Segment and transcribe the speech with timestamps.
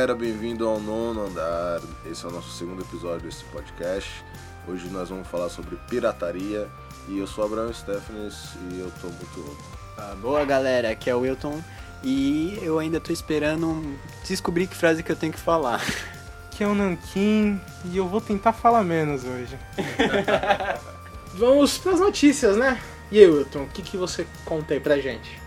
[0.00, 1.78] galera, bem-vindo ao Nono Andar.
[2.10, 4.24] Esse é o nosso segundo episódio desse podcast.
[4.66, 6.66] Hoje nós vamos falar sobre pirataria
[7.06, 9.62] e eu sou Abraão Stephens e eu tô muito louco.
[9.98, 11.60] Ah, boa galera, aqui é o Wilton
[12.02, 13.94] e eu ainda tô esperando
[14.26, 15.82] descobrir que frase que eu tenho que falar.
[16.46, 19.58] Aqui é o Nankin e eu vou tentar falar menos hoje.
[21.34, 22.80] Vamos pras notícias, né?
[23.12, 25.38] E aí, Wilton, o que, que você conta aí pra gente?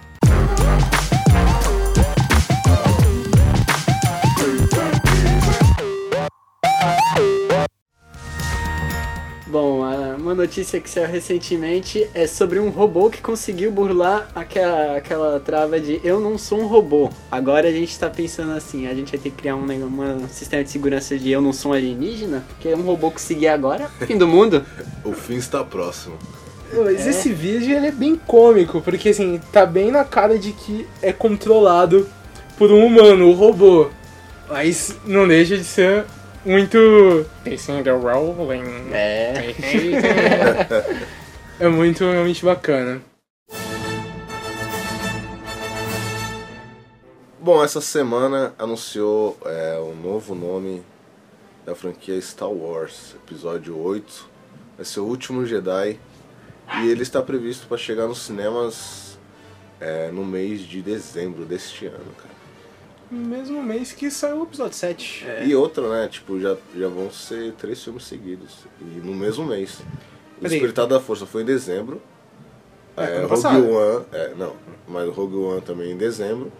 [9.54, 9.82] Bom,
[10.18, 15.80] uma notícia que saiu recentemente é sobre um robô que conseguiu burlar aquela, aquela trava
[15.80, 17.12] de eu não sou um robô.
[17.32, 20.64] Agora a gente tá pensando assim, a gente vai ter que criar um, uma sistema
[20.64, 24.18] de segurança de eu não sou um alienígena, porque é um robô conseguir agora, fim
[24.18, 24.66] do mundo.
[25.06, 26.16] O fim está próximo.
[26.74, 27.12] Mas É.
[27.12, 31.14] esse vídeo ele é bem cômico, porque assim, tá bem na cara de que é
[31.14, 32.10] controlado
[32.58, 33.92] por um humano, o robô.
[34.50, 36.06] Mas não deixa de ser
[36.46, 37.26] muito.
[37.44, 38.92] Pacing the rolling.
[38.92, 39.56] É.
[41.60, 43.02] É muito realmente bacana.
[47.40, 50.84] Bom, essa semana anunciou é, o novo nome
[51.66, 54.30] da franquia Star Wars, episódio 8.
[54.78, 56.00] Vai ser o último Jedi
[56.82, 59.20] e ele está previsto para chegar nos cinemas
[59.80, 62.43] é, no mês de dezembro deste ano, cara.
[63.14, 65.26] Mesmo mês que saiu o episódio 7.
[65.28, 65.46] É.
[65.46, 66.08] E outra, né?
[66.08, 68.66] Tipo, já, já vão ser três filmes seguidos.
[68.82, 69.82] E no mesmo mês.
[70.42, 70.48] O.
[70.48, 72.02] Despertar da Força foi em dezembro.
[72.98, 73.70] É, É, Rogue passado.
[73.70, 74.06] One.
[74.12, 74.56] É, não.
[74.88, 76.52] Mas o Rogue One também em dezembro.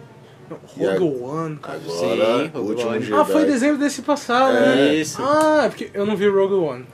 [0.76, 1.78] E Rogue a- One, cara.
[1.78, 3.02] Agora, Sim, Rogue último One.
[3.02, 3.20] Jedi.
[3.20, 4.60] Ah, foi em dezembro desse passado, É.
[4.76, 4.94] né?
[4.94, 5.22] Isso.
[5.22, 6.86] Ah, é porque eu não vi Rogue One.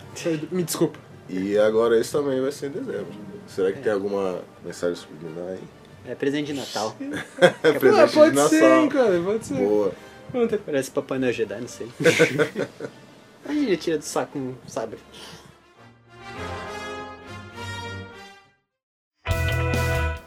[0.50, 0.98] Me desculpa.
[1.28, 3.06] E agora esse também vai ser em dezembro.
[3.46, 3.82] Será que É.
[3.82, 5.60] tem alguma mensagem subliminar aí?
[6.06, 6.96] É presente de Natal.
[7.40, 7.70] É
[8.02, 8.82] Ah, pode de ser, Natal.
[8.82, 9.54] hein, cara, pode ser.
[9.54, 9.92] Boa.
[10.30, 10.58] Pronto.
[10.64, 11.88] Parece Papai Noel Jedi, não sei.
[13.46, 14.98] Aí ele tira do saco um sabre.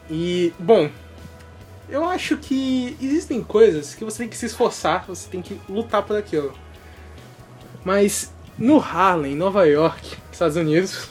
[0.09, 0.89] E, bom,
[1.89, 6.03] eu acho que existem coisas que você tem que se esforçar, você tem que lutar
[6.03, 6.53] por aquilo.
[7.83, 11.09] Mas no Harlem, Nova York, Estados Unidos,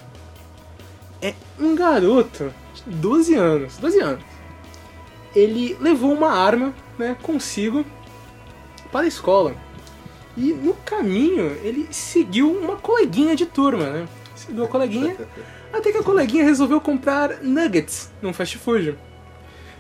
[1.20, 2.52] é um garoto
[2.86, 4.24] de 12 anos, 12 anos.
[5.34, 7.84] Ele levou uma arma, né, consigo
[8.90, 9.54] para a escola.
[10.36, 14.08] E no caminho ele seguiu uma coleguinha de turma, né?
[14.34, 15.16] Seguiu a coleguinha
[15.72, 18.96] até que a coleguinha resolveu comprar nuggets num fast food.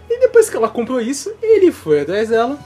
[0.08, 2.58] E depois que ela comprou isso, ele foi atrás dela,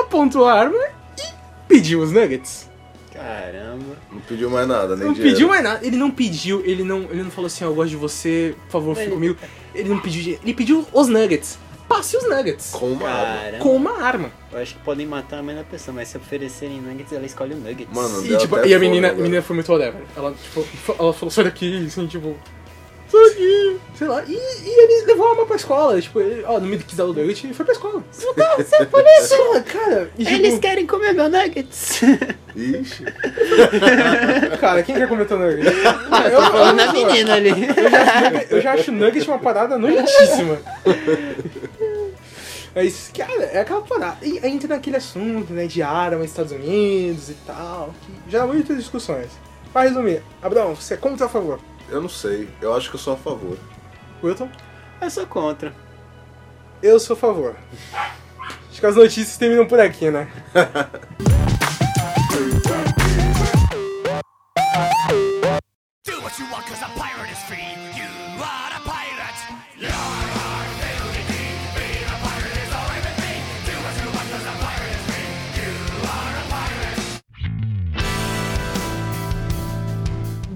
[0.00, 0.78] apontou a arma
[1.18, 1.32] e
[1.68, 2.68] pediu os nuggets.
[3.12, 3.96] Caramba.
[4.10, 5.32] Não pediu mais nada, nem Não dinheiro.
[5.34, 7.96] pediu mais nada, ele não pediu, ele não, ele não falou assim, eu gosto de
[7.96, 9.36] você, por favor, fique comigo.
[9.74, 11.58] Ele não pediu dinheiro, ele pediu os nuggets.
[11.90, 12.70] Passe os nuggets.
[12.70, 13.58] Com uma arma.
[13.58, 14.30] Com uma arma.
[14.52, 17.52] Eu acho que podem matar a mãe da pessoa, mas se oferecerem nuggets, ela escolhe
[17.52, 17.92] o nuggets.
[17.92, 20.00] Mano, E, tipo, e a menina, a menina foi muito whatever.
[20.16, 20.64] Ela, tipo,
[20.96, 22.36] ela falou, sai daqui, assim, tipo.
[23.10, 24.22] Sai daqui, sei lá.
[24.24, 26.00] E, e ele levou a arma pra escola.
[26.00, 28.04] Tipo, ele, ó, não me quis dar o nugget e foi pra escola.
[28.12, 29.36] Você é polícia!
[29.66, 32.02] Cara, e, tipo, Eles querem comer meu nuggets!
[32.54, 33.04] Ixi.
[34.60, 35.66] cara, quem quer comer teu nugget?
[35.66, 37.50] Eu tô falando da menina ali.
[37.50, 40.56] Eu já, acho eu já acho nugget uma parada nojentíssima.
[42.74, 44.24] Mas, cara, é aquela parada.
[44.24, 48.76] E entra naquele assunto, né, de arma, Estados Unidos e tal, que já há muitas
[48.76, 49.28] discussões.
[49.72, 51.60] Pra resumir, Abraão, você é contra ou a favor?
[51.88, 52.48] Eu não sei.
[52.60, 53.58] Eu acho que eu sou a favor.
[54.22, 54.48] Wilton?
[55.00, 55.74] Eu sou contra.
[56.82, 57.56] Eu sou a favor.
[58.70, 60.28] Acho que as notícias terminam por aqui, né?
[66.04, 67.99] Do what you want cause a pirate is free.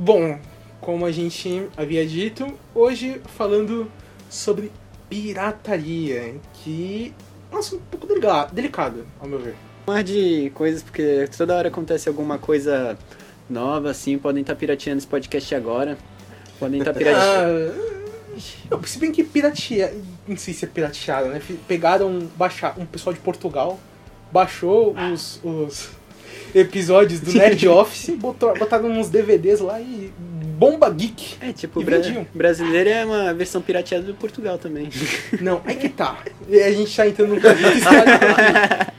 [0.05, 0.39] Bom,
[0.83, 3.91] como a gente havia dito, hoje falando
[4.29, 4.71] sobre
[5.09, 7.15] pirataria, que
[7.51, 8.07] é um assunto um pouco
[8.53, 9.55] delicado, ao meu ver.
[9.87, 12.99] Mais de coisas, porque toda hora acontece alguma coisa
[13.49, 15.97] nova, assim, podem estar pirateando esse podcast agora.
[16.59, 17.73] Podem estar pirateando.
[18.71, 19.91] Ah, se bem que pirateia,
[20.29, 21.41] não sei se é pirateado, né?
[21.67, 23.81] Pegaram baixar, um pessoal de Portugal,
[24.31, 26.04] baixou os, os
[26.55, 31.37] episódios do Nerd Office, botou, botaram uns DVDs lá e bomba geek.
[31.41, 32.27] É, tipo, bra vendiam.
[32.35, 34.89] brasileiro é uma versão pirateada do Portugal também.
[35.41, 36.19] Não, aí que tá.
[36.49, 37.41] E A gente tá entrando num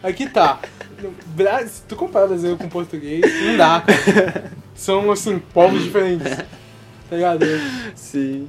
[0.04, 0.30] aqui.
[0.30, 0.60] Tá.
[1.02, 3.82] No Bra- Se tu comparar brasileiro com português, não dá.
[3.86, 4.52] cara.
[4.74, 6.32] São, assim, povos diferentes.
[7.10, 7.46] Tá ligado?
[7.96, 8.48] Sim.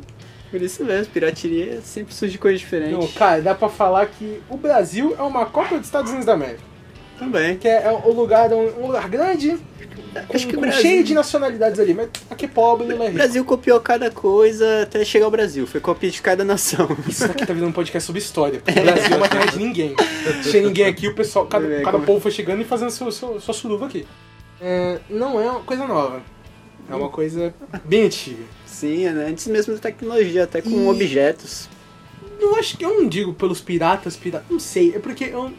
[0.51, 2.93] Por isso mesmo, pirateria sempre surge coisa diferente.
[2.93, 6.35] Não, cara, dá pra falar que o Brasil é uma cópia dos Estados Unidos da
[6.35, 6.61] América.
[7.19, 7.57] Também.
[7.57, 9.57] Que é, é o lugar, um, um lugar grande,
[10.29, 13.03] com, Acho que Brasil- cheio de nacionalidades ali, mas aqui é pobre não é O
[13.05, 13.15] rico.
[13.15, 15.67] Brasil copiou cada coisa até chegar ao Brasil.
[15.67, 16.89] Foi cópia de cada nação.
[17.07, 18.61] Isso aqui tá virando um podcast sobre história.
[18.65, 19.95] porque O Brasil é uma terra de ninguém.
[20.25, 22.91] Não tinha ninguém aqui, o pessoal, cada, É, cada como- povo foi chegando e fazendo
[22.91, 24.07] seu, seu, sua suruba aqui.
[24.61, 26.23] É, não é uma coisa nova.
[26.89, 27.53] É uma coisa
[27.85, 28.43] bem antiga.
[28.65, 31.69] Sim, é antes mesmo da tecnologia, até com E- objetos.
[32.41, 34.47] Eu acho que eu não digo pelos piratas, piratas.
[34.51, 35.51] Não sei, é porque eu.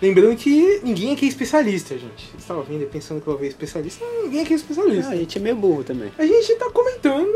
[0.00, 2.30] Lembrando que ninguém aqui é especialista, gente.
[2.38, 4.04] Você tava vindo e pensando que eu vou especialista?
[4.22, 5.10] Ninguém aqui é Ah, especialista.
[5.12, 6.12] a gente é meio burro também.
[6.16, 7.32] A gente tá comentando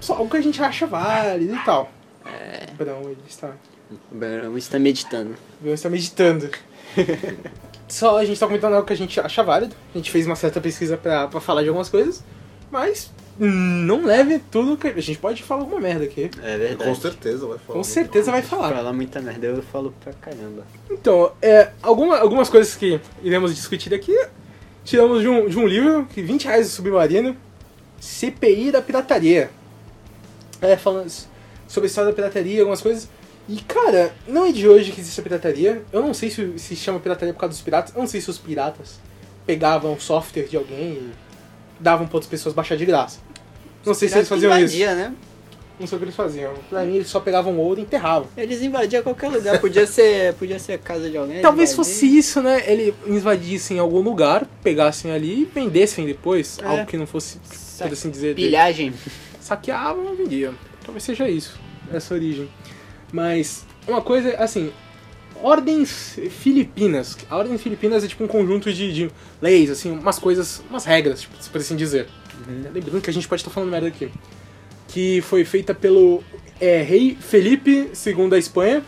[0.00, 1.90] só o que a gente acha válido e tal.
[2.26, 2.66] É.
[2.76, 3.52] Perdão, ele está.
[4.12, 5.34] O Berão está meditando.
[5.62, 6.50] Você está meditando.
[7.88, 9.74] Só a gente tá comentando algo que a gente acha válido.
[9.94, 12.22] A gente fez uma certa pesquisa pra, pra falar de algumas coisas.
[12.70, 14.88] Mas não leve tudo que.
[14.88, 16.30] A gente pode falar alguma merda aqui.
[16.42, 16.90] É verdade.
[16.90, 17.78] Com certeza vai falar.
[17.78, 18.74] Com certeza vai falar.
[18.74, 20.66] Falar muita merda, eu falo pra caramba.
[20.90, 24.16] Então, é, alguma, algumas coisas que iremos discutir aqui.
[24.84, 27.36] Tiramos de um, de um livro, que 20 reais do Submarino,
[28.00, 29.50] CPI da Pirataria.
[30.60, 31.10] É, falando
[31.68, 33.08] sobre a história da pirataria, algumas coisas.
[33.48, 35.82] E, cara, não é de hoje que existe a pirataria.
[35.92, 37.94] Eu não sei se se chama pirataria por causa dos piratas.
[37.94, 38.98] Eu não sei se os piratas
[39.46, 41.12] pegavam software de alguém e
[41.78, 43.18] davam pra outras pessoas baixar de graça.
[43.84, 44.76] Não sei se eles faziam isso.
[44.76, 45.14] invadia, né?
[45.78, 46.52] Não sei o que eles faziam.
[46.68, 48.28] Pra mim, eles só pegavam ouro e enterravam.
[48.36, 51.40] Eles invadiam qualquer lugar, podia ser, podia ser a casa de alguém.
[51.40, 52.64] Talvez fosse isso, né?
[52.66, 56.58] Ele invadissem algum lugar, pegassem ali e vendessem depois.
[56.60, 56.66] É.
[56.66, 57.38] Algo que não fosse,
[57.78, 58.48] por assim dizer, dele.
[58.48, 58.92] Pilhagem.
[59.40, 60.54] saqueavam e vendiam.
[60.84, 61.58] Talvez seja isso,
[61.92, 62.48] essa origem.
[63.12, 64.72] Mas uma coisa, assim,
[65.42, 67.16] ordens filipinas.
[67.28, 71.22] A ordem filipinas é tipo um conjunto de, de leis, assim, umas coisas, umas regras,
[71.22, 72.08] tipo, por assim dizer.
[72.46, 74.10] Lembrando que a gente pode estar falando merda aqui.
[74.88, 76.22] Que foi feita pelo
[76.60, 78.82] é, rei Felipe II da Espanha,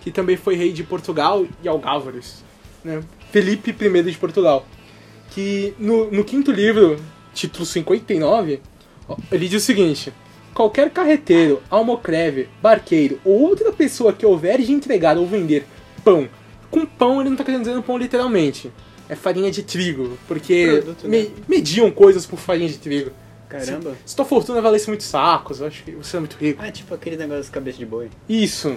[0.00, 2.44] que também foi rei de Portugal e Algávares.
[2.82, 3.02] Né?
[3.30, 4.66] Felipe I de Portugal.
[5.30, 7.00] Que no, no quinto livro,
[7.32, 8.60] título 59,
[9.08, 10.12] ó, ele diz o seguinte:
[10.54, 15.66] Qualquer carreteiro, almocreve, barqueiro ou outra pessoa que houver de entregar ou vender
[16.04, 16.28] pão,
[16.70, 18.70] com pão ele não está querendo dizer pão literalmente,
[19.08, 21.18] é farinha de trigo, porque Produto, né?
[21.18, 23.10] me- mediam coisas por farinha de trigo.
[23.48, 23.90] Caramba.
[24.04, 26.60] Se, se tua fortuna valesse muitos sacos, eu acho que você é muito rico.
[26.64, 28.08] Ah, tipo aquele negócio de cabeça de boi.
[28.28, 28.76] Isso.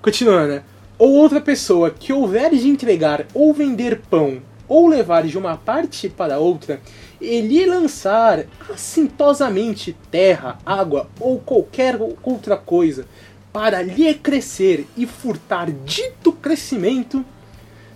[0.00, 0.62] Continuando, né?
[0.98, 6.08] Ou outra pessoa que houver de entregar ou vender pão ou levar de uma parte
[6.08, 6.80] para outra,
[7.20, 8.46] e lhe lançar
[9.06, 13.06] assintosamente terra, água ou qualquer outra coisa
[13.52, 17.24] para lhe crescer e furtar dito crescimento,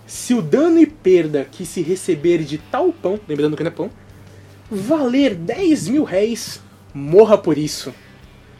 [0.05, 3.73] se o dano e perda que se receber de tal pão, lembrando que não é
[3.73, 3.91] pão,
[4.69, 6.61] valer 10 mil réis,
[6.93, 7.93] morra por isso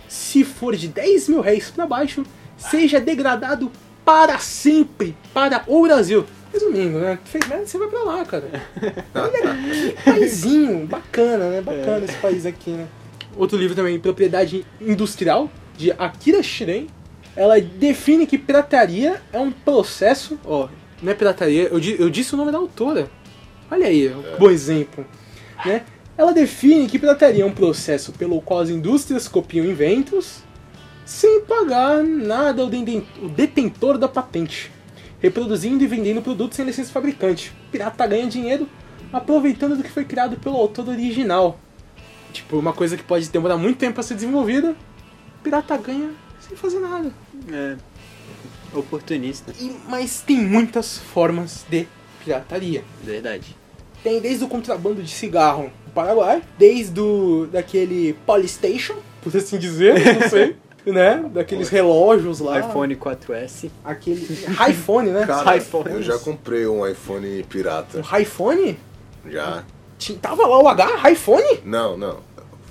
[0.08, 2.24] se for de 10 mil réis para baixo,
[2.58, 3.72] seja degradado
[4.06, 6.26] para sempre para o Brasil.
[6.52, 7.20] Resumindo, né?
[7.26, 8.50] Fez merda, você vai pra lá, cara.
[9.14, 11.62] Olha que paizinho, bacana, né?
[11.62, 12.88] Bacana esse país aqui, né?
[13.36, 16.88] Outro livro também, Propriedade Industrial, de Akira Shiren.
[17.35, 20.39] Ela define que pirataria é um processo.
[20.44, 20.68] Ó,
[21.01, 23.09] não é pirataria, eu, eu disse o nome da autora.
[23.69, 25.06] Olha aí, um bom exemplo.
[25.63, 25.83] Né?
[26.18, 30.41] Ela define que pirataria é um processo pelo qual as indústrias copiam inventos
[31.05, 34.72] sem pagar nada ao detentor da patente,
[35.22, 37.53] reproduzindo e vendendo produtos sem licença fabricante.
[37.67, 38.67] O pirata ganha dinheiro
[39.13, 41.60] aproveitando do que foi criado pelo autor original.
[42.34, 44.75] Tipo, uma coisa que pode demorar muito tempo a ser desenvolvida,
[45.50, 46.12] pirata ganha
[46.48, 47.12] sem fazer nada.
[47.51, 47.75] É.
[48.74, 49.54] Oportunista.
[49.60, 51.88] E- mas tem muitas formas de
[52.24, 52.84] pirataria.
[53.04, 53.56] Verdade.
[54.04, 59.96] Tem desde o contrabando de cigarro no Paraguai, desde o daquele Polystation, por assim dizer,
[60.22, 61.25] não sei, né?
[61.34, 62.60] Daqueles relógios lá.
[62.60, 63.70] iPhone 4S.
[63.84, 64.22] Aquele
[64.70, 65.25] iPhone, né?
[65.25, 65.58] Cara,
[65.89, 68.00] eu já comprei um iPhone pirata.
[68.01, 68.77] Um iPhone?
[69.30, 69.63] Já.
[70.22, 71.60] Tava lá o H, iPhone?
[71.66, 72.20] Não, não.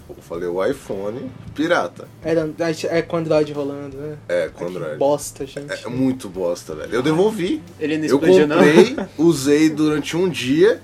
[0.09, 2.07] Eu falei o iPhone pirata.
[2.23, 2.49] Era,
[2.91, 4.17] é com Android rolando, né?
[4.29, 4.97] É, com que Android.
[4.99, 5.73] bosta, gente.
[5.85, 6.95] É muito bosta, velho.
[6.95, 7.61] Eu devolvi.
[7.81, 8.57] Ele não Eu explodiu, não?
[8.57, 10.81] comprei, usei durante um dia.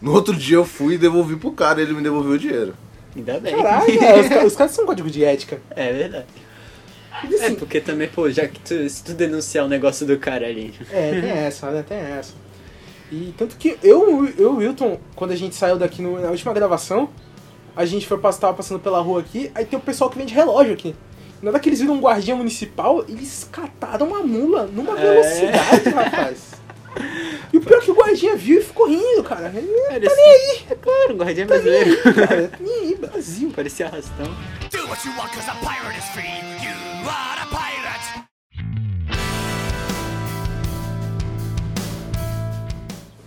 [0.00, 2.74] No outro dia eu fui e devolvi pro cara, ele me devolveu o dinheiro.
[3.16, 3.56] Ainda bem.
[3.56, 5.58] Caralho, é, os, ca- os caras são um código de ética.
[5.74, 6.26] É verdade.
[7.30, 10.18] E É, assim, porque também, pô, já que tu, se tu denunciar o negócio do
[10.18, 10.74] cara ali.
[10.92, 11.82] É, tem essa, né?
[11.88, 12.34] Tem essa.
[13.10, 16.28] E tanto que eu, eu e o Wilton, quando a gente saiu daqui no- na
[16.28, 17.08] última gravação,
[17.76, 20.32] a gente foi passar, tava passando pela rua aqui, aí tem o pessoal que vende
[20.34, 20.94] relógio aqui.
[21.42, 25.02] Na hora que eles viram um guardinha municipal, eles cataram uma mula numa É.
[25.02, 26.56] velocidade, rapaz.
[27.52, 29.52] E o pior é que o guardinha viu e ficou rindo, cara.
[29.54, 30.66] Ele tá nem aí.
[30.70, 32.02] É claro, guardião brasileiro.
[32.14, 33.52] cara, tá nem aí, Brasil.
[33.54, 34.24] Parecia arrastão.
[34.72, 36.24] Do what you want, cause a pirate is free.
[36.64, 37.65] You are a pirate.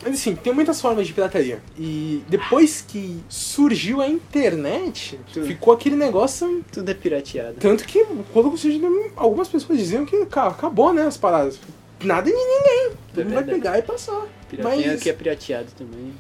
[0.10, 1.62] Mas assim, tem muitas formas de pirataria.
[1.78, 5.46] E depois que surgiu a internet, Tudo.
[5.46, 6.63] ficou aquele negócio.
[6.72, 7.58] Tudo é pirateado.
[7.60, 11.04] Tanto que quando surgiu, algumas pessoas diziam que acabou, né?
[11.04, 11.60] As paradas.
[12.04, 12.92] Nada de ninguém.
[13.13, 14.25] Todo mundo vai pegar e passar.
[14.50, 16.13] Piratinha Mas, que é pirateado também.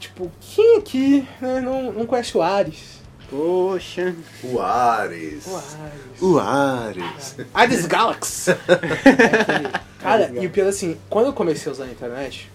[0.00, 2.96] tipo, quem aqui né, não, não conhece o Ares?
[3.30, 4.14] Poxa.
[4.42, 5.46] O Ares.
[5.46, 6.22] O Ares.
[6.22, 7.36] O Ares.
[7.52, 8.50] Ares Galaxy.
[10.00, 12.50] Cara, Ares e o pior assim, quando eu comecei a usar a internet,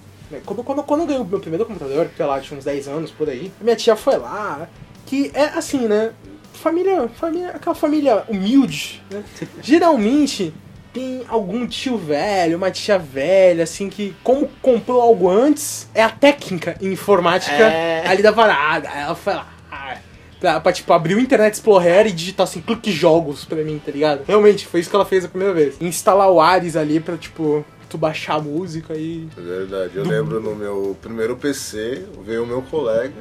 [0.46, 3.12] quando, quando, quando eu ganhei o meu primeiro computador, sei lá, tinha uns 10 anos
[3.12, 4.68] por aí, minha tia foi lá,
[5.06, 6.12] que é assim, né?
[6.54, 9.24] Família, família, aquela família humilde, né?
[9.62, 10.54] Geralmente
[10.94, 16.10] tem algum tio velho, uma tia velha, assim, que como comprou algo antes, é a
[16.10, 18.04] técnica em informática É.
[18.06, 18.90] ali da parada.
[18.90, 19.48] Ela foi lá.
[20.40, 23.92] Pra, pra, tipo, abrir o Internet Explorer e digitar assim, clique jogos pra mim, tá
[23.92, 24.24] ligado?
[24.28, 25.76] Realmente, foi isso que ela fez a primeira vez.
[25.80, 29.28] Instalar o Ares ali pra, tipo, tu baixar a música e.
[29.38, 29.92] É verdade.
[29.96, 33.14] Eu lembro no meu primeiro PC, veio o meu colega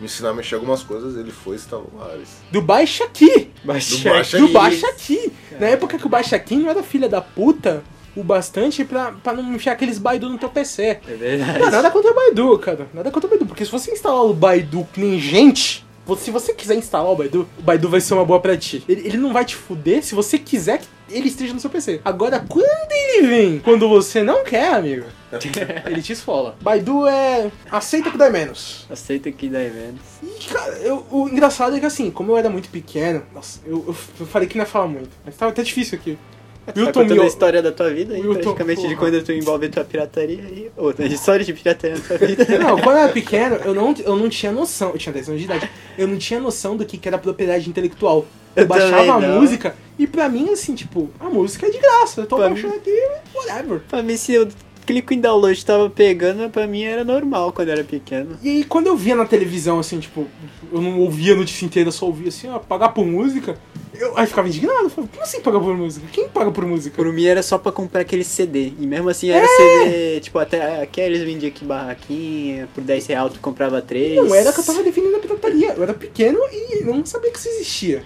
[0.00, 2.28] me ensinar a mexer algumas coisas, ele foi e instalou o Ares.
[2.50, 3.50] Do Baixa Aqui!
[3.64, 4.52] Baixa Baixa Do Aqui.
[4.52, 5.32] Baixa Aqui!
[5.58, 7.82] Na época que o Baixa Aqui não era filha da puta
[8.14, 10.82] o bastante pra, pra não enfiar aqueles Baidu no teu PC.
[10.82, 11.70] É Não, verdade.
[11.70, 12.88] nada contra o Baidu, cara.
[12.94, 13.46] Nada contra o Baidu.
[13.46, 15.86] Porque se você instalar o Baidu que nem gente,
[16.18, 18.82] se você quiser instalar o Baidu, o Baidu vai ser uma boa pra ti.
[18.88, 22.00] Ele, ele não vai te fuder se você quiser que ele esteja no seu PC.
[22.04, 25.04] Agora, quando ele vem, quando você não quer, amigo,
[25.86, 26.56] ele te esfola.
[26.60, 27.50] Baidu é.
[27.70, 28.86] aceita que dá menos.
[28.90, 30.00] Aceita que dá menos.
[30.22, 33.84] E, cara, eu- o engraçado é que assim, como eu era muito pequeno, nossa, eu,
[33.88, 35.10] eu, eu falei que não ia falar muito.
[35.24, 36.18] Mas tava até difícil aqui.
[36.66, 38.98] Tá Wilton contando me- a história da tua vida aí, Wilton, praticamente de porra.
[38.98, 42.44] quando tu envolve tua pirataria e outra história de pirataria na tua vida.
[42.58, 44.90] Não, quando eu era pequeno, eu não, eu não tinha noção.
[44.90, 45.70] Eu tinha 10 anos de idade.
[45.96, 48.26] Eu não tinha noção do que, que era propriedade intelectual.
[48.56, 52.20] Eu, Eu baixava a música e pra mim, assim, tipo, a música é de graça.
[52.22, 52.90] Eu tô Pra baixando aqui,
[53.34, 53.80] whatever.
[53.88, 54.48] pra mim, se eu
[54.84, 58.38] clico em download tava pegando, pra mim era normal quando eu era pequeno.
[58.42, 60.26] E aí, quando eu via na televisão, assim, tipo,
[60.72, 63.58] eu não ouvia a notícia inteira, só ouvia assim, ó, pagar por música,
[63.98, 64.84] eu aí ficava indignado.
[64.84, 66.06] Eu falava, como assim pagar por música?
[66.12, 66.94] Quem paga por música?
[66.94, 68.72] Por mim era só pra comprar aquele CD.
[68.78, 69.48] E mesmo assim era É.
[69.48, 74.14] CD, tipo, até aqui eles vendiam aqui barraquinha, por 10 reais tu comprava três.
[74.16, 75.72] Não era que eu tava definindo a pirataria.
[75.76, 78.04] Eu era pequeno e não sabia que isso existia.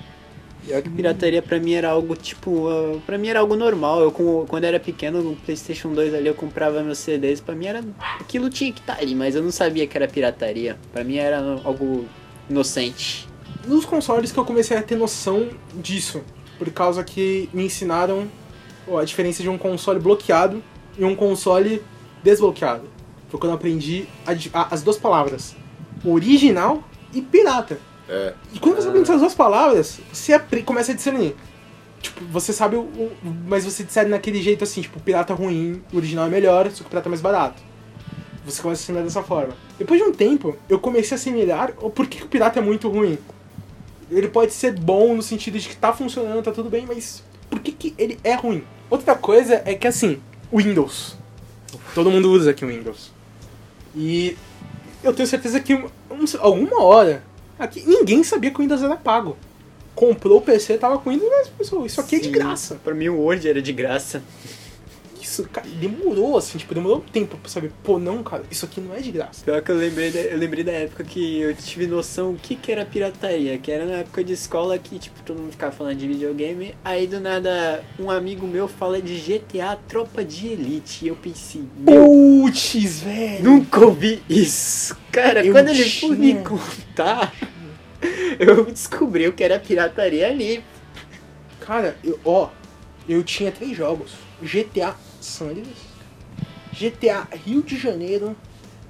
[0.71, 2.69] Pior que pirataria pra mim era algo tipo.
[2.69, 4.01] Uh, pra mim era algo normal.
[4.01, 4.13] Eu,
[4.49, 7.41] quando era pequeno, no PlayStation 2 ali, eu comprava meus CDs.
[7.41, 7.83] Pra mim era.
[8.21, 10.79] Aquilo tinha que estar ali, mas eu não sabia que era pirataria.
[10.93, 12.05] Pra mim era algo
[12.49, 13.29] inocente.
[13.67, 16.23] nos consoles que eu comecei a ter noção disso.
[16.59, 18.29] Por causa que me ensinaram
[18.87, 20.63] ó, a diferença de um console bloqueado
[20.99, 21.83] e um console
[22.23, 22.85] desbloqueado.
[23.29, 25.57] Foi quando eu aprendi a a- as duas palavras:
[26.05, 27.79] original e pirata.
[28.13, 28.35] É.
[28.53, 31.37] E quando você aprende essas duas palavras, você apre- começa a discernir.
[32.03, 33.13] Tipo, você sabe o, o-
[33.47, 36.79] Mas você discerne naquele jeito assim, tipo, pirata é ruim, o original é melhor, só
[36.83, 37.63] que o pirata é mais barato.
[38.45, 39.55] Você começa a assimilar dessa forma.
[39.79, 42.89] Depois de um tempo, eu comecei a assimilar o porquê que o pirata é muito
[42.89, 43.17] ruim.
[44.11, 47.61] Ele pode ser bom no sentido de que tá funcionando, tá tudo bem, mas por
[47.61, 48.65] que, que ele é ruim?
[48.89, 50.21] Outra coisa é que assim,
[50.53, 51.17] Windows.
[51.95, 53.13] Todo mundo usa aqui o Windows.
[53.95, 54.37] E
[55.05, 55.89] eu tenho certeza que um-
[56.41, 57.23] alguma hora
[57.61, 59.37] aqui ninguém sabia que o Windows era pago.
[59.95, 62.33] Comprou o PC, tava com o Windows, mas pessoal, isso aqui é de Sim.
[62.33, 62.81] graça.
[62.83, 64.23] Pra mim o Word era de graça.
[65.23, 68.81] Isso, cara, demorou assim, tipo, demorou um tempo pra saber, pô, não, cara, isso aqui
[68.81, 69.45] não é de graça.
[69.45, 72.57] Pior que eu lembrei, da, eu lembrei da época que eu tive noção o que,
[72.57, 75.99] que era pirataria, que era na época de escola que, tipo, todo mundo ficava falando
[75.99, 81.09] de videogame, aí do nada um amigo meu fala de GTA Tropa de Elite, e
[81.09, 83.45] eu pensei, Putz, velho.
[83.45, 84.97] nunca ouvi isso.
[85.13, 87.33] Cara, Eu quando ele foi me contar,
[88.57, 90.65] eu descobri o que era pirataria ali.
[91.61, 92.49] Cara, eu, ó,
[93.07, 95.69] eu tinha três jogos: GTA San Andreas,
[96.73, 98.35] GTA Rio de Janeiro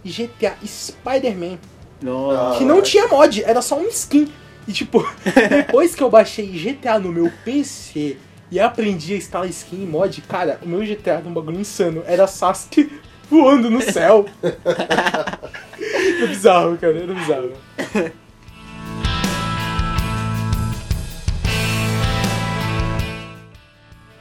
[0.05, 1.59] e GTA Spider-Man.
[2.01, 2.59] Nossa.
[2.59, 4.33] Que não tinha mod, era só um skin.
[4.69, 5.05] E tipo,
[5.51, 8.19] depois que eu baixei GTA no meu PC
[8.53, 12.05] e aprendi a instalar skin e mod, cara, o meu GTA era um bagulho insano.
[12.07, 14.27] Era Sasuke voando no céu.
[14.43, 17.53] era bizarro, cara, era bizarro.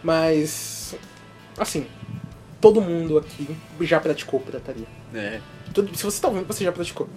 [0.03, 0.95] Mas,
[1.57, 1.85] assim,
[2.61, 3.47] todo mundo aqui
[3.81, 4.85] já praticou pirataria.
[5.13, 5.39] É.
[5.73, 7.07] Todo- se você tá ouvindo, você já praticou.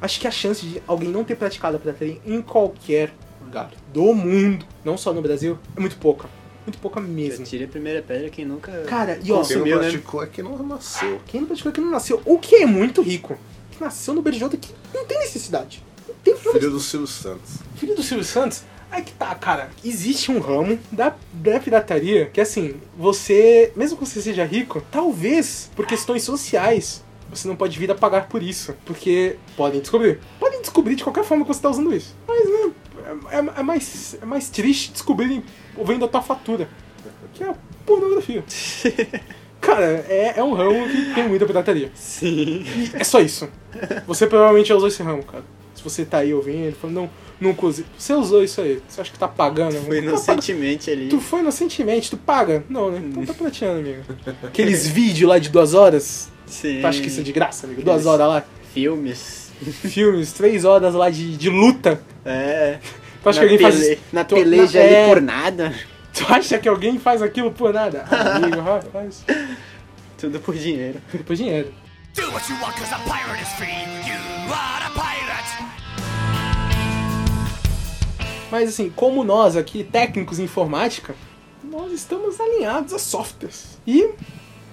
[0.00, 3.12] Acho que a chance de alguém não ter praticado a pirataria em qualquer
[3.44, 6.28] lugar do mundo, não só no Brasil, é muito pouca.
[6.66, 7.44] Muito pouca mesmo.
[7.44, 8.70] Tire a primeira pedra quem nunca.
[8.82, 9.88] Cara, e Quem ó, não Sumiu, né?
[9.88, 11.20] praticou é quem não nasceu.
[11.26, 13.36] quem não praticou é que não nasceu, ou que é muito rico,
[13.72, 15.82] que nasceu no outro que não tem necessidade.
[16.06, 17.50] Não tem não Filho do Silvio Santos.
[17.76, 19.70] filho do Silvio Santos, aí que tá, cara.
[19.84, 25.70] Existe um ramo da, da pirataria que, assim, você, mesmo que você seja rico, talvez
[25.74, 30.20] por questões sociais, você não pode vir a pagar por isso, porque podem descobrir.
[30.38, 32.14] Podem descobrir de qualquer forma que você está usando isso.
[32.28, 32.72] Mas né,
[33.30, 35.42] é, é- é mais, é mais triste descobrirem
[35.84, 36.68] vendo a tua fatura,
[37.32, 37.54] que é a
[37.86, 38.44] pornografia.
[39.60, 41.90] Cara, é, é um ramo que tem muita pirataria.
[41.94, 42.64] Sim.
[42.66, 43.48] E é só isso.
[44.08, 45.44] Você provavelmente já usou esse ramo, cara.
[45.74, 47.10] Se você tá aí ouvindo, falando, não,
[47.42, 47.84] nunca usei.
[47.98, 48.80] Você usou isso aí.
[48.88, 49.76] Você acha que tá pagando?
[49.84, 51.08] Foi Tá inocentemente ali.
[51.08, 52.64] Tu foi inocentemente, tu paga?
[52.68, 53.02] Não, né?
[53.04, 54.02] Então tá prateando, amigo.
[54.46, 56.80] Aqueles vídeos lá de duas horas, Sim.
[56.80, 57.82] tu acha que isso é de graça, amigo?
[57.82, 59.50] Duas horas lá, Filmes.
[59.62, 62.00] filmes, três horas lá de, de luta.
[62.24, 62.78] É.
[63.22, 64.02] Tu acha na que alguém faz pele- isso?
[64.12, 65.06] Na Tu- peleja na- ali é.
[65.08, 65.74] por nada.
[66.12, 68.04] Tu acha que alguém faz aquilo por nada?
[68.10, 69.24] Amigo, rapaz.
[70.18, 71.00] Tudo por dinheiro.
[71.10, 71.72] Tudo por dinheiro.
[72.14, 73.68] Do what you want, cause a pirate is free.
[73.68, 75.21] You are a pirate.
[78.52, 81.14] Mas assim, como nós aqui, técnicos em informática,
[81.64, 83.78] nós estamos alinhados a softwares.
[83.86, 84.10] E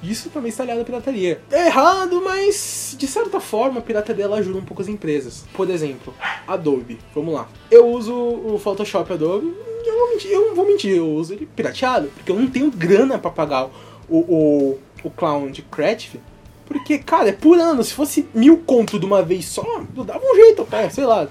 [0.04, 1.42] isso também está alinhado à pirataria.
[1.50, 5.46] É errado, mas de certa forma a pirataria ela ajuda um pouco as empresas.
[5.54, 6.14] Por exemplo,
[6.46, 7.00] Adobe.
[7.16, 7.48] Vamos lá.
[7.72, 9.56] Eu uso o Photoshop Adobe.
[9.86, 12.70] Eu, vou mentir, eu não vou mentir, eu uso ele pirateado, porque eu não tenho
[12.70, 13.70] grana pra pagar
[14.10, 16.20] o, o, o Clown de Creative.
[16.66, 17.82] Porque, cara, é por ano.
[17.82, 21.30] Se fosse mil conto de uma vez só, eu dava um jeito, cara, sei lá.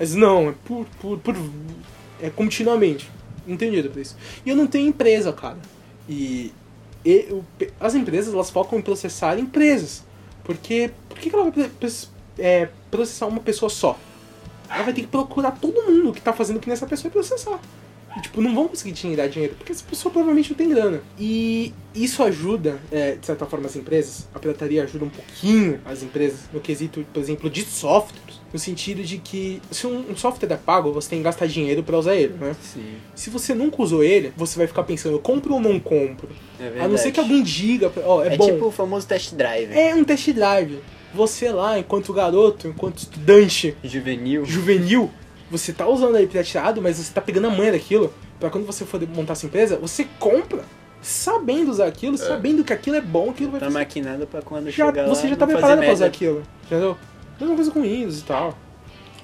[0.00, 1.36] Mas não, é por, por, por
[2.22, 3.08] é continuamente.
[3.46, 4.16] Não tenho dinheiro pra isso.
[4.44, 5.58] E eu não tenho empresa, cara.
[6.08, 6.52] E,
[7.04, 7.44] e o-
[7.78, 10.02] as empresas, elas focam em processar empresas.
[10.42, 11.70] Porque, por que que ela vai
[12.38, 13.98] é, processar uma pessoa só?
[14.70, 17.60] Ela vai ter que procurar todo mundo que tá fazendo que nessa pessoa processar.
[18.16, 21.00] E, tipo, não vão conseguir tirar dinheiro, porque essa pessoa provavelmente não tem grana.
[21.18, 24.26] E isso ajuda, é, de certa forma, as empresas.
[24.34, 28.40] A pirataria ajuda um pouquinho as empresas no quesito, por exemplo, de softwares.
[28.52, 31.84] No sentido de que se um, um software é pago, você tem que gastar dinheiro
[31.84, 32.56] pra usar ele, né?
[32.60, 32.94] Sim.
[33.14, 36.28] Se você nunca usou ele, você vai ficar pensando, compro ou não compro?
[36.58, 36.84] É verdade.
[36.84, 38.46] A não ser que alguém diga, ó, é, É, bom.
[38.46, 39.72] tipo o famoso test drive.
[39.72, 40.80] É um test drive.
[41.14, 44.44] Você lá, enquanto garoto, enquanto estudante Juvenil.
[44.44, 45.10] juvenil,
[45.50, 48.84] você tá usando aí pirateado, mas você tá pegando a manha daquilo, pra quando você
[48.84, 50.64] for montar sua empresa, você compra
[51.02, 53.78] sabendo usar aquilo, sabendo que aquilo é bom, aquilo vai Tá fazer.
[53.78, 56.96] maquinado pra quando Já, chegar lá você já tá preparado pra usar aquilo, entendeu?
[57.40, 58.56] Mesma coisa com Windows e tal.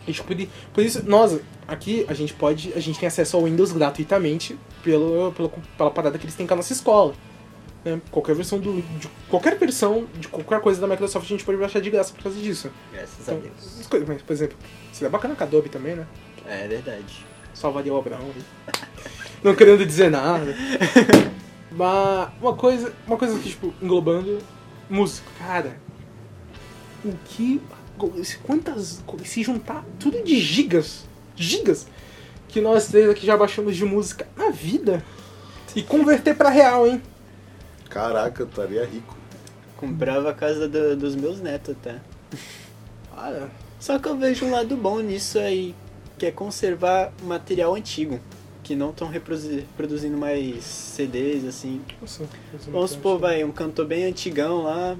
[0.08, 0.32] E, tipo,
[0.72, 5.32] por isso, nós, aqui, a gente pode, a gente tem acesso ao Windows gratuitamente pelo,
[5.32, 7.12] pelo, pela parada que eles têm com a nossa escola.
[7.86, 8.00] Né?
[8.10, 8.82] Qualquer versão do.
[8.98, 12.22] De qualquer versão de qualquer coisa da Microsoft a gente pode baixar de graça por
[12.24, 12.70] causa disso.
[12.92, 13.80] Graças a Então, Deus.
[13.80, 14.56] as coisas- mas, por exemplo,
[14.92, 16.06] seria bacana com a Adobe também, né?
[16.46, 17.24] É verdade.
[17.54, 18.28] Salvaria o Abraão.
[19.42, 20.54] Não querendo dizer nada.
[21.70, 24.38] Mas uma coisa, uma coisa que, tipo, englobando
[24.88, 25.26] música.
[25.38, 25.76] Cara,
[27.04, 27.60] o que.
[28.42, 29.02] Quantas.
[29.24, 31.04] Se juntar tudo de gigas.
[31.34, 31.86] Gigas!
[32.48, 35.04] Que nós três aqui já baixamos de música na vida.
[35.74, 37.02] E converter pra real, hein?
[37.96, 39.16] Caraca, eu estaria rico.
[39.76, 41.96] Comprava a casa do- dos meus netos até.
[43.14, 43.48] Cara,
[43.80, 45.74] Só que eu vejo um lado bom nisso aí,
[46.18, 48.20] que é conservar material antigo.
[48.62, 51.80] Que não estão reproduzindo mais CDs, assim.
[52.00, 52.24] nossa,
[52.68, 54.96] Vamos supor, vai, um cantor bem antigão lá.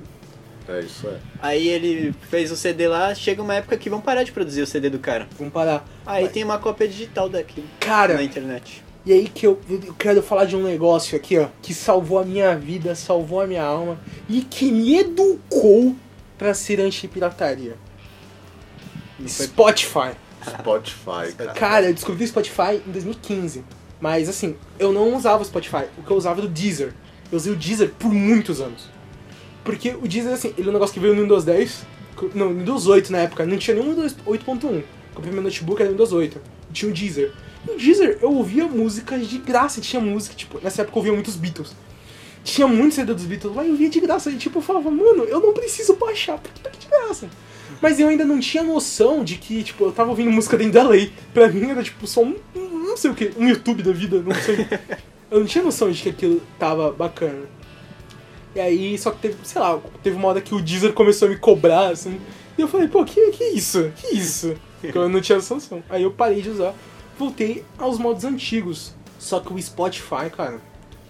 [0.68, 1.18] É, isso é.
[1.40, 4.66] Aí ele fez o CD lá, chega uma época que vão parar de produzir o
[4.66, 5.26] CD do cara.
[5.38, 5.84] Vamos parar.
[6.04, 8.82] Aí Mas- tem uma cópia digital daquilo Cara, na internet.
[9.06, 12.24] E aí que eu, eu quero falar de um negócio aqui, ó, que salvou a
[12.24, 15.94] minha vida, salvou a minha alma e que me educou
[16.36, 17.76] pra ser anti-pirataria.
[19.28, 20.10] Spotify.
[20.44, 21.52] Spotify, cara.
[21.52, 23.64] Cara, eu descobri o Spotify em 2015.
[24.00, 26.92] Mas assim, eu não usava o Spotify, o que eu usava era o Deezer.
[27.30, 28.88] Eu usei o Deezer por muitos anos.
[29.64, 31.86] Porque o Deezer, assim, ele é um negócio que veio no Windows 10,
[32.34, 34.82] não, no Windows 8 na época, não tinha nenhum Windows 8.1.
[35.14, 36.40] Comprei meu notebook, era Windows 8.
[36.70, 37.32] E tinha o Deezer.
[37.66, 41.12] E o Deezer, eu ouvia músicas de graça, tinha música, tipo, nessa época eu ouvia
[41.12, 41.74] muitos Beatles.
[42.44, 44.30] Tinha muito CD dos Beatles lá e eu via de graça.
[44.30, 47.28] E tipo, eu falava, mano, eu não preciso baixar, porque tá aqui de graça.
[47.82, 50.88] Mas eu ainda não tinha noção de que, tipo, eu tava ouvindo música dentro da
[50.88, 51.12] lei.
[51.34, 54.22] Pra mim era, tipo, só um, um- não sei o que, um YouTube da vida,
[54.24, 54.64] não sei.
[55.30, 57.46] eu não tinha noção de que aquilo tava bacana.
[58.54, 61.30] E aí, só que teve, sei lá, teve uma hora que o Deezer começou a
[61.30, 62.18] me cobrar, assim.
[62.56, 63.90] E eu falei, pô, que, que isso?
[63.96, 64.54] Que isso?
[64.80, 65.58] Porque eu não tinha noção.
[65.90, 66.72] Aí eu parei de usar,
[67.18, 68.94] voltei aos modos antigos.
[69.18, 70.60] Só que o Spotify, cara,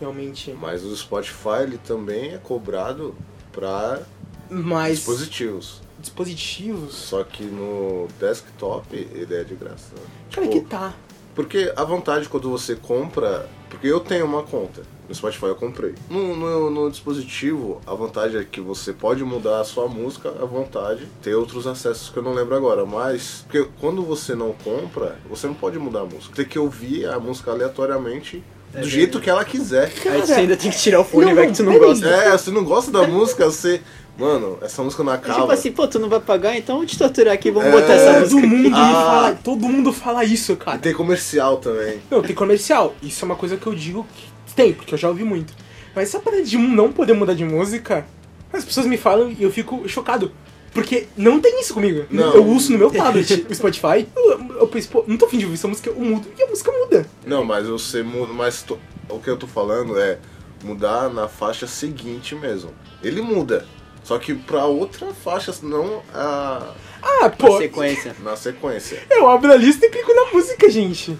[0.00, 3.14] realmente Mas o Spotify ele também é cobrado
[3.52, 4.02] pra
[4.48, 5.80] mais dispositivos.
[5.98, 6.94] dispositivos.
[6.94, 9.92] Só que no desktop ele é de graça.
[10.30, 10.94] Cara, Tipo, que tá.
[11.36, 13.46] Porque a vantagem quando você compra.
[13.68, 14.82] Porque eu tenho uma conta.
[15.06, 15.94] No Spotify eu comprei.
[16.10, 20.44] No, no, no dispositivo, a vantagem é que você pode mudar a sua música à
[20.44, 21.06] vontade.
[21.22, 22.86] Ter outros acessos que eu não lembro agora.
[22.86, 23.44] Mas.
[23.46, 26.34] Porque quando você não compra, você não pode mudar a música.
[26.34, 29.92] Tem que ouvir a música aleatoriamente do jeito que ela quiser.
[30.06, 32.08] Aí você ainda tem que tirar o fone, Não, vai não, que tu não gosta.
[32.08, 33.82] É, se não gosta da música, você.
[34.18, 35.40] Mano, essa música não É acaba.
[35.40, 37.72] Tipo assim, pô, tu não vai pagar, então vamos te torturar aqui, vamos É.
[37.72, 38.46] botar essa Todo música.
[38.46, 38.92] mundo, me Ah.
[38.92, 40.78] fala, todo mundo fala isso, E cara.
[40.78, 42.00] tem comercial também.
[42.10, 42.94] Não, tem comercial.
[43.02, 44.06] Isso é uma coisa que eu digo
[44.46, 45.52] que tem, porque eu já ouvi muito.
[45.94, 48.06] Mas essa parada de não poder mudar de música,
[48.52, 50.32] as pessoas me falam e eu fico chocado.
[50.72, 52.04] Porque não tem isso comigo.
[52.10, 52.34] Não.
[52.34, 55.44] Eu uso no meu tablet o Spotify, eu, eu penso, pô, não tô afim de
[55.46, 57.06] ouvir essa música, eu mudo e a música muda.
[57.26, 58.30] Não, mas você muda.
[58.34, 60.18] Mas to- o que eu tô falando é
[60.62, 62.70] mudar na faixa seguinte mesmo.
[63.02, 63.64] Ele muda.
[64.06, 66.62] Só que pra outra faixa, não a,
[67.02, 68.14] Ah, Na pô, sequência.
[68.22, 69.02] na sequência.
[69.10, 71.18] eu abro a lista e clico na música, gente.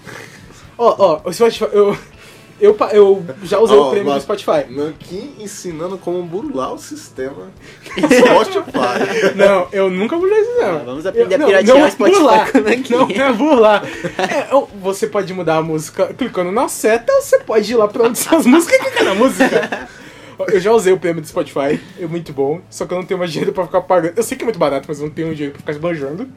[0.79, 1.96] Ó, ó, o Spotify, eu,
[2.61, 4.66] eu, eu já usei Ó, o prêmio do Spotify.
[4.70, 7.51] Nankin ensinando como burlar o sistema
[7.96, 9.35] Spotify.
[9.35, 10.77] Não, eu nunca burlei isso, não.
[10.77, 12.53] Ah, vamos aprender Eu- a piratear não, o Spotify burlar.
[12.53, 12.92] com o Nankin.
[12.94, 13.85] Não é burlar.
[14.18, 17.88] É, eu- você pode mudar a música clicando na seta, ou você pode ir lá
[17.88, 19.88] pra onde são as músicas e clicar na música.
[20.49, 23.18] Eu já usei o prêmio do Spotify, é muito bom, só que eu não tenho
[23.18, 24.14] mais dinheiro pra ficar pagando.
[24.16, 26.29] Eu sei que é muito barato, mas eu não tenho dinheiro pra ficar esbanjando.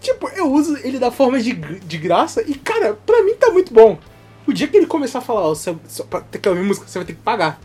[0.00, 3.72] Tipo, eu uso ele da forma de, de graça e, cara, pra mim tá muito
[3.72, 3.98] bom.
[4.46, 6.86] O dia que ele começar a falar, ó, você, só pra ter que ouvir música,
[6.86, 7.58] você vai ter que pagar.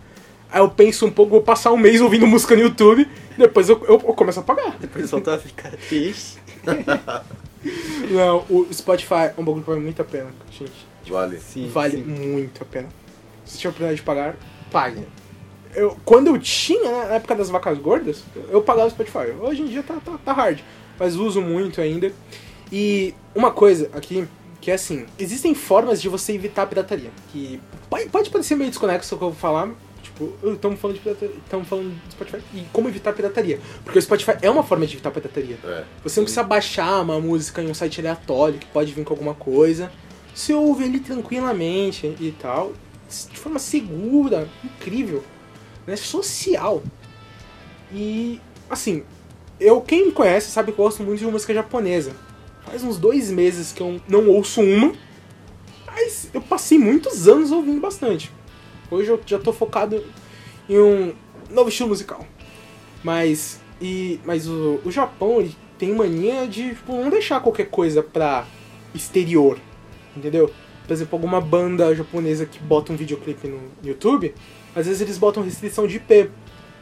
[0.50, 3.78] Aí eu penso um pouco, vou passar um mês ouvindo música no YouTube, depois eu,
[3.84, 4.78] eu, eu começo a pagar.
[4.80, 6.40] Depois voltar a ficar triste.
[8.10, 10.72] Não, o Spotify é um bagulho que vale muito a pena, gente.
[11.08, 11.40] Vale.
[11.40, 12.04] Sim, vale sim.
[12.04, 12.90] muito a pena.
[13.46, 14.36] Se tiver a oportunidade de pagar,
[14.72, 15.06] pague.
[15.76, 19.32] Eu, quando eu tinha, né, na época das vacas gordas, eu pagava o Spotify.
[19.40, 20.60] Hoje em dia tá, tá, tá hard,
[21.00, 22.12] mas uso muito ainda.
[22.72, 24.28] E uma coisa aqui,
[24.60, 27.10] que é assim, existem formas de você evitar a pirataria.
[27.32, 29.70] Que pode, pode parecer meio desconexo o que eu vou falar,
[30.02, 33.60] tipo, estamos falando de pirataria, estamos falando do Spotify e como evitar a pirataria.
[33.84, 35.58] Porque o Spotify é uma forma de evitar a pirataria.
[35.64, 35.84] É.
[36.04, 39.34] Você não precisa baixar uma música em um site aleatório que pode vir com alguma
[39.34, 39.92] coisa.
[40.34, 42.72] Você ouve ele tranquilamente e tal,
[43.10, 45.22] de forma segura, incrível,
[45.86, 45.96] né?
[45.96, 46.82] social.
[47.94, 48.39] E,
[48.70, 49.04] assim,
[49.60, 52.13] eu, quem me conhece sabe que eu gosto muito de música japonesa.
[52.65, 54.94] Faz uns dois meses que eu não ouço uma,
[55.86, 58.32] mas eu passei muitos anos ouvindo bastante.
[58.89, 60.04] Hoje eu já tô focado
[60.70, 61.13] em um
[61.50, 62.26] novo estilo musical.
[63.04, 68.04] Mas, e, mas o, o Japão ele tem mania de tipo, não deixar qualquer coisa
[68.04, 68.46] pra
[68.94, 69.58] exterior,
[70.15, 70.52] entendeu?
[70.86, 74.34] Por exemplo, alguma banda japonesa que bota um videoclipe no YouTube,
[74.76, 76.30] às vezes eles botam restrição de IP.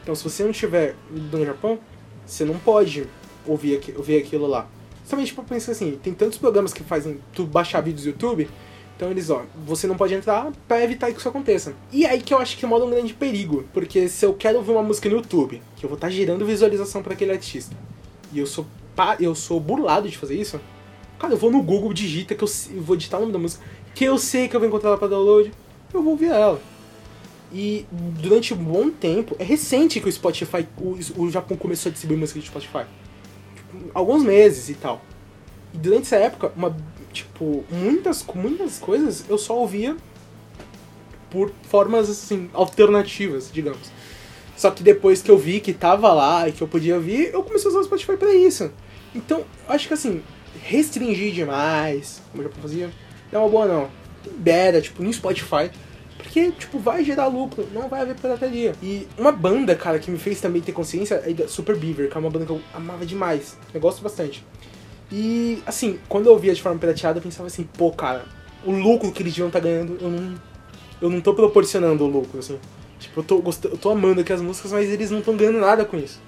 [0.02, 1.78] Então se você não estiver no Japão,
[2.26, 3.06] você não pode
[3.46, 4.68] ouvir, aqui, ouvir aquilo lá.
[5.02, 8.48] Justamente pra pensar assim, tem tantos programas que fazem tu baixar vídeos do YouTube,
[8.96, 11.74] então eles, ó, você não pode entrar pra evitar que isso aconteça.
[11.90, 14.72] E aí que eu acho que mora um grande perigo, porque se eu quero ouvir
[14.72, 17.74] uma música no YouTube, que eu vou estar gerando visualização pra aquele artista,
[18.32, 18.66] e eu sou
[19.18, 20.60] eu sou burlado de fazer isso,
[21.18, 22.48] cara, eu vou no Google, digita que eu,
[22.82, 25.08] vou digitar o nome da música, que eu sei que eu vou encontrar ela pra
[25.08, 25.50] download,
[25.94, 26.60] eu vou ouvir ela.
[27.52, 31.92] E durante um bom tempo, é recente que o Spotify, o, o Japão começou a
[31.92, 32.84] distribuir música de Spotify.
[33.56, 35.02] Tipo, alguns meses e tal.
[35.74, 36.76] E durante essa época, uma,
[37.12, 39.96] tipo, muitas, muitas coisas eu só ouvia
[41.28, 43.90] por formas, assim, alternativas, digamos.
[44.56, 47.42] Só que depois que eu vi que tava lá e que eu podia ouvir, eu
[47.42, 48.70] comecei a usar o Spotify pra isso.
[49.14, 50.22] Então, acho que assim,
[50.62, 52.90] restringir demais, como eu já fazia,
[53.32, 53.90] não é uma boa não.
[54.24, 55.70] Libera, tipo, no Spotify.
[56.32, 58.72] Porque, tipo, vai gerar lucro, não vai haver pirataria.
[58.80, 62.20] E uma banda, cara, que me fez também ter consciência é Super Beaver, que é
[62.20, 63.58] uma banda que eu amava demais.
[63.74, 64.44] Eu gosto bastante.
[65.10, 68.24] E, assim, quando eu ouvia de forma pirateada, eu pensava assim, pô, cara,
[68.64, 70.34] o lucro que eles deviam estar ganhando, eu não,
[71.02, 72.60] eu não tô proporcionando o lucro, assim.
[73.00, 75.84] Tipo, eu tô, eu tô amando aqui as músicas, mas eles não estão ganhando nada
[75.84, 76.20] com isso.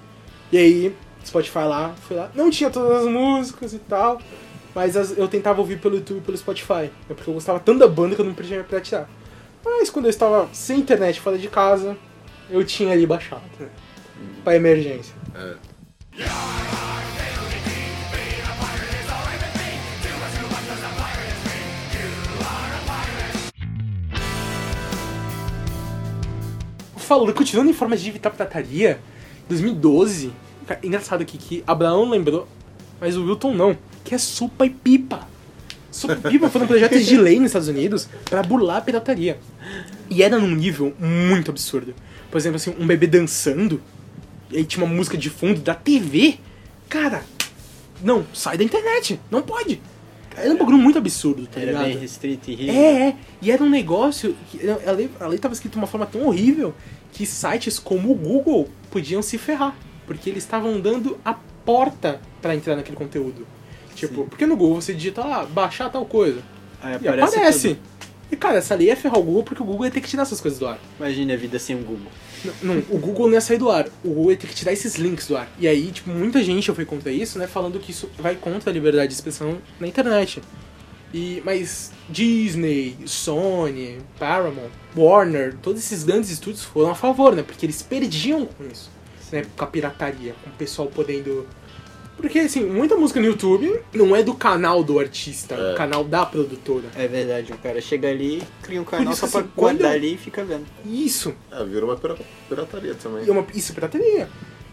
[0.51, 0.93] E aí,
[1.25, 4.19] Spotify lá, fui lá, não tinha todas as músicas e tal,
[4.75, 6.91] mas as- eu tentava ouvir pelo YouTube e pelo Spotify.
[7.09, 9.07] É porque eu gostava tanto da banda que eu não podia me piratear.
[9.63, 11.97] Mas quando eu estava sem internet fora de casa,
[12.49, 13.69] eu tinha ali baixado, né?
[14.43, 15.15] Pra emergência.
[15.35, 15.55] É.
[26.97, 28.99] Falando, continuando em formas de evitar pirataria,
[29.47, 30.33] 2012,
[30.65, 32.47] cara, engraçado aqui que Abraão lembrou,
[32.99, 35.27] mas o Wilton não, que é Supa e Pipa.
[35.93, 39.39] Supa e Pipa foram projetos de lei nos Estados Unidos pra burlar a pirataria.
[40.09, 41.93] E era num nível muito absurdo.
[42.31, 43.79] Por exemplo, assim, um bebê dançando,
[44.51, 46.39] e aí tinha uma música de fundo da TV.
[46.89, 47.23] Cara,
[48.03, 49.79] não, sai da internet, não pode.
[50.35, 51.85] Era um bagulho muito absurdo, tá Era ligado?
[51.85, 52.75] bem restrito e rígido.
[52.75, 53.15] É, é.
[53.39, 54.35] E era um negócio.
[54.49, 56.73] Que, a, lei, a lei tava escrita de uma forma tão horrível
[57.11, 59.75] que sites como o Google podiam se ferrar.
[60.07, 63.45] Porque eles estavam dando a porta pra entrar naquele conteúdo.
[63.95, 64.27] Tipo, Sim.
[64.29, 66.41] porque no Google você digita lá, baixar tal coisa.
[66.81, 67.69] Aí E aparece.
[67.69, 67.79] tudo.
[68.31, 70.23] E cara, essa lei ia ferrar o Google porque o Google ia ter que tirar
[70.23, 70.79] essas coisas do ar.
[70.99, 72.11] Imagine a vida sem o Google.
[72.43, 73.87] Não, não, o Google não ia sair do ar.
[74.03, 75.47] O Google ia ter que tirar esses links do ar.
[75.59, 77.45] E aí, tipo, muita gente foi contra isso, né?
[77.47, 80.41] Falando que isso vai contra a liberdade de expressão na internet.
[81.13, 87.43] E, mas Disney, Sony, Paramount, Warner, todos esses grandes estúdios foram a favor, né?
[87.43, 88.89] Porque eles perdiam com isso,
[89.31, 89.43] né?
[89.55, 91.47] Com a pirataria, com o pessoal podendo.
[92.23, 96.05] Porque, assim, muita música no YouTube não é do canal do artista, é o canal
[96.05, 96.85] da produtora.
[96.95, 99.91] É verdade, o cara chega ali, cria um canal isso, só pra assim, quando guardar
[99.91, 100.63] eu- ali e fica vendo.
[100.85, 102.15] Isso, É, vira uma pira-
[102.47, 103.27] pirataria também.
[103.27, 104.29] É uma, isso é pirataria.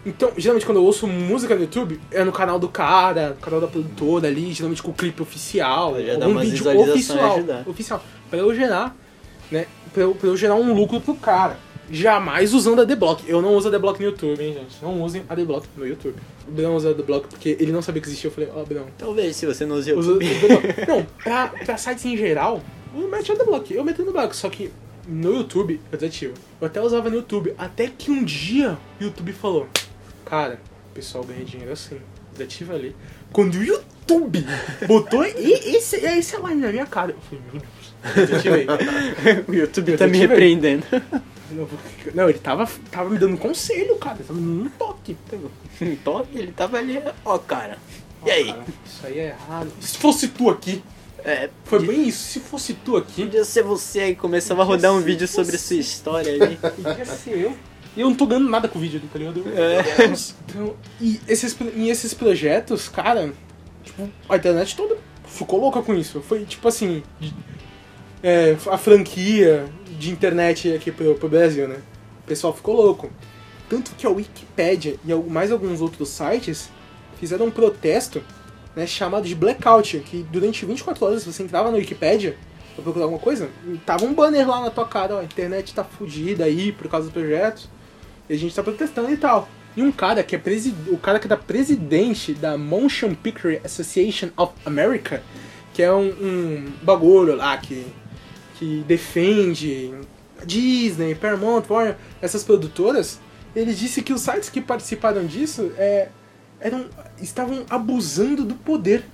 [0.06, 3.60] Então, geralmente quando eu ouço música no YouTube, é no canal do cara, no canal
[3.60, 8.54] da produtora ali, geralmente com o clipe oficial, algum uma vídeo oficial, oficial, pra eu
[8.54, 8.96] gerar,
[9.50, 11.58] né, pra eu, pra eu gerar um lucro pro cara.
[11.90, 13.28] Jamais usando a Adblock.
[13.28, 14.76] Eu não uso a Adblock no YouTube, hein, gente.
[14.80, 16.16] Não usem a Adblock no YouTube.
[16.46, 18.28] O Brão usa a Adblock porque ele não sabia que existia.
[18.28, 20.24] Eu falei, ó, Brão, Talvez, se você não usa YouTube.
[20.24, 20.86] Adblock.
[20.88, 22.62] Não, pra, pra sites em geral,
[22.94, 23.74] eu meto a Adblock.
[23.74, 24.70] Eu meto no bloco, só que
[25.08, 26.34] no YouTube eu desativo.
[26.60, 29.66] Eu até usava no YouTube, até que um dia o YouTube falou,
[30.24, 31.98] cara, o pessoal ganha dinheiro assim,
[32.32, 32.94] desativa ali.
[33.32, 34.44] Quando o YouTube
[34.86, 38.66] botou e- esse, esse line na minha cara, eu falei, meu Deus, desativei.
[39.48, 40.84] o YouTube tá me repreendendo.
[42.14, 45.16] Não, ele tava, tava me dando conselho, cara, ele tava me dando um toque.
[45.80, 47.78] Então, ele tava ali, ó, cara.
[48.26, 48.52] E aí?
[48.52, 49.70] Cara, isso aí é errado.
[49.80, 50.82] Se fosse tu aqui,
[51.22, 54.92] É, foi bem isso, se fosse tu aqui, Podia ser você aí, começava a rodar
[54.92, 56.56] um vídeo sobre sua história ali.
[56.56, 57.54] Podia ser eu.
[57.96, 59.44] E eu não tô ganhando nada com o vídeo ali, tá ligado?
[59.48, 60.06] É.
[60.48, 63.32] Então, e esses, e esses projetos, cara,
[63.84, 66.22] tipo, a internet toda ficou louca com isso.
[66.22, 67.34] Foi tipo assim, de-
[68.22, 69.66] é, a franquia
[70.00, 71.76] de internet aqui pro, pro Brasil, né?
[72.24, 73.10] O pessoal ficou louco.
[73.68, 76.70] Tanto que a Wikipédia e mais alguns outros sites
[77.18, 78.22] fizeram um protesto
[78.74, 82.36] né, chamado de blackout, que durante 24 horas você entrava na Wikipédia
[82.74, 83.50] pra procurar alguma coisa,
[83.84, 87.08] tava um banner lá na tua cara, ó, a internet tá fudida aí por causa
[87.08, 87.68] do projeto,
[88.28, 89.48] e a gente tá protestando e tal.
[89.76, 90.42] E um cara que é
[90.88, 95.22] o cara que é da presidente da Motion Picture Association of America,
[95.74, 97.86] que é um, um bagulho lá que,
[98.60, 99.94] que defende
[100.44, 103.18] Disney, Paramount, Warner, essas produtoras,
[103.56, 106.08] ele disse que os sites que participaram disso é,
[106.60, 106.84] eram,
[107.18, 109.06] estavam abusando do poder.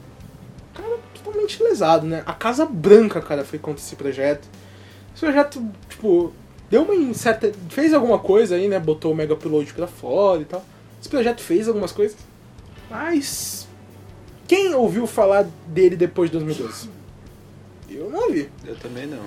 [0.74, 2.24] Cara, totalmente lesado, né?
[2.26, 4.48] A Casa Branca, cara, foi contra esse projeto.
[5.14, 6.32] Esse projeto, tipo,
[6.68, 7.52] deu uma certa.
[7.68, 8.80] fez alguma coisa aí, né?
[8.80, 10.64] Botou o Mega Upload pra fora e tal.
[11.00, 12.16] Esse projeto fez algumas coisas.
[12.90, 13.68] Mas.
[14.48, 16.95] Quem ouviu falar dele depois de 2012?
[17.88, 19.22] Eu não ouvi, Eu também não.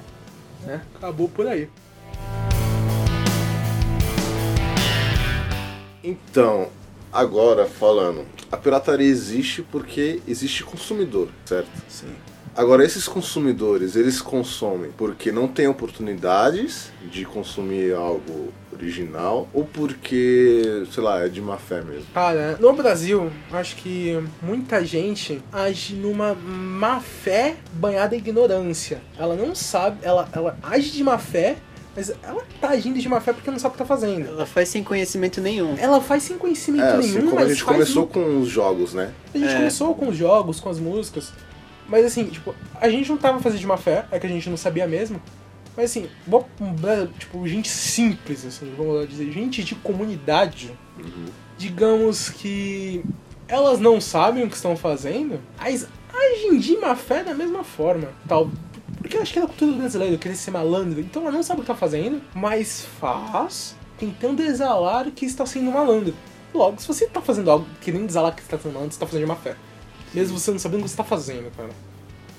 [0.66, 0.82] né?
[0.96, 1.70] Acabou por aí.
[6.04, 6.70] Então,
[7.12, 11.70] agora falando, a pirataria existe porque existe consumidor, certo?
[11.88, 12.14] Sim.
[12.60, 20.84] Agora, esses consumidores, eles consomem porque não têm oportunidades de consumir algo original ou porque,
[20.92, 22.04] sei lá, é de má fé mesmo.
[22.14, 29.00] Cara, no Brasil, acho que muita gente age numa má fé banhada em ignorância.
[29.18, 31.56] Ela não sabe, ela, ela age de má fé,
[31.96, 34.28] mas ela tá agindo de má fé porque não sabe o que tá fazendo.
[34.28, 35.76] Ela faz sem conhecimento nenhum.
[35.78, 38.50] Ela faz sem conhecimento É, assim nenhum, como a mas gente faz começou com os
[38.50, 39.14] jogos, né?
[39.34, 39.56] A gente É.
[39.56, 41.32] começou com os jogos, com as músicas.
[41.90, 44.50] Mas assim, tipo, a gente não tava fazendo de má fé, é que a gente
[44.50, 45.22] não sabia mesmo.
[45.76, 46.46] Mas assim, boa-
[47.18, 50.72] tipo, gente simples, assim, vamos lá dizer, gente de comunidade,
[51.58, 53.04] digamos que
[53.48, 58.10] elas não sabem o que estão fazendo, mas agem de má fé da mesma forma.
[58.28, 58.50] Tal.
[58.98, 61.00] Porque eu acho que é da cultura brasileira, querer ser malandro.
[61.00, 65.72] Então ela não sabe o que tá fazendo, mas faz tentando exalar que está sendo
[65.72, 66.14] malandro.
[66.54, 69.22] Logo, se você tá fazendo algo querendo exalar que está sendo malandro, você tá fazendo
[69.22, 69.56] de má fé.
[70.14, 71.70] Mesmo você não sabendo o que você tá fazendo, cara.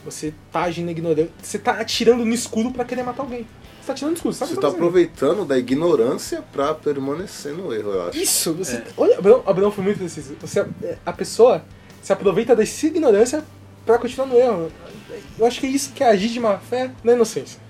[0.04, 1.30] Você tá agindo ignorante.
[1.42, 3.46] Você tá atirando no escuro pra querer matar alguém.
[3.80, 4.86] Você tá atirando no escuro, você sabe Você o que tá tá fazendo.
[4.86, 8.18] aproveitando da ignorância pra permanecer no erro, eu acho.
[8.18, 8.76] Isso, você.
[8.76, 8.84] É.
[8.96, 10.34] Olha, Abraão, Abraão foi muito preciso.
[10.40, 10.66] Você,
[11.04, 11.64] a pessoa
[12.02, 13.44] se aproveita dessa ignorância
[13.84, 14.72] pra continuar no erro.
[15.38, 17.60] Eu acho que é isso que é agir de má fé na inocência.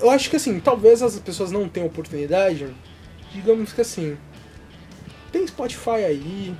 [0.00, 2.68] Eu acho que assim, talvez as pessoas não tenham oportunidade,
[3.32, 4.16] digamos que assim.
[5.32, 6.54] Tem Spotify aí.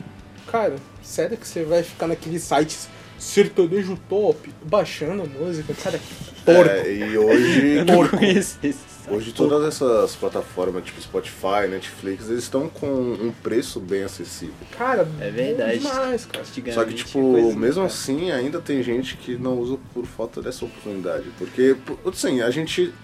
[0.50, 6.42] Cara, sério que você vai ficar naqueles sites sertanejo top, baixando a música, cara, que
[6.44, 6.70] porco.
[6.70, 7.84] É, e hoje,
[8.22, 8.76] esse.
[9.10, 14.54] hoje todas essas plataformas, tipo Spotify, Netflix, eles estão com um preço bem acessível.
[14.76, 15.78] Cara, É verdade.
[15.78, 16.44] demais, cara.
[16.44, 20.64] Só que, Antigamente, tipo, mesmo assim, ainda tem gente que não usa por falta dessa
[20.64, 21.24] oportunidade.
[21.36, 22.94] Porque, assim, a gente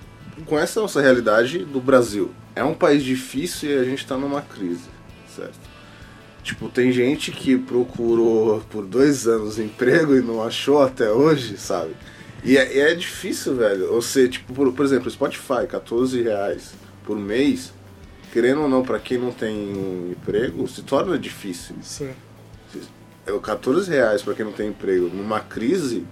[0.47, 2.31] conhece a nossa realidade do Brasil.
[2.55, 4.89] É um país difícil e a gente tá numa crise,
[5.35, 5.74] certo?
[6.45, 11.97] Tipo, tem gente que procurou por dois anos emprego e não achou até hoje, sabe?
[12.45, 13.89] E é, e é difícil, velho.
[13.95, 17.73] Você, tipo, por, por exemplo, Spotify, 14 reais por mês,
[18.31, 21.75] querendo ou não, pra quem não tem um emprego, se torna difícil.
[21.83, 22.11] Sim.
[23.27, 26.05] É, o 14 reais pra quem não tem emprego numa crise.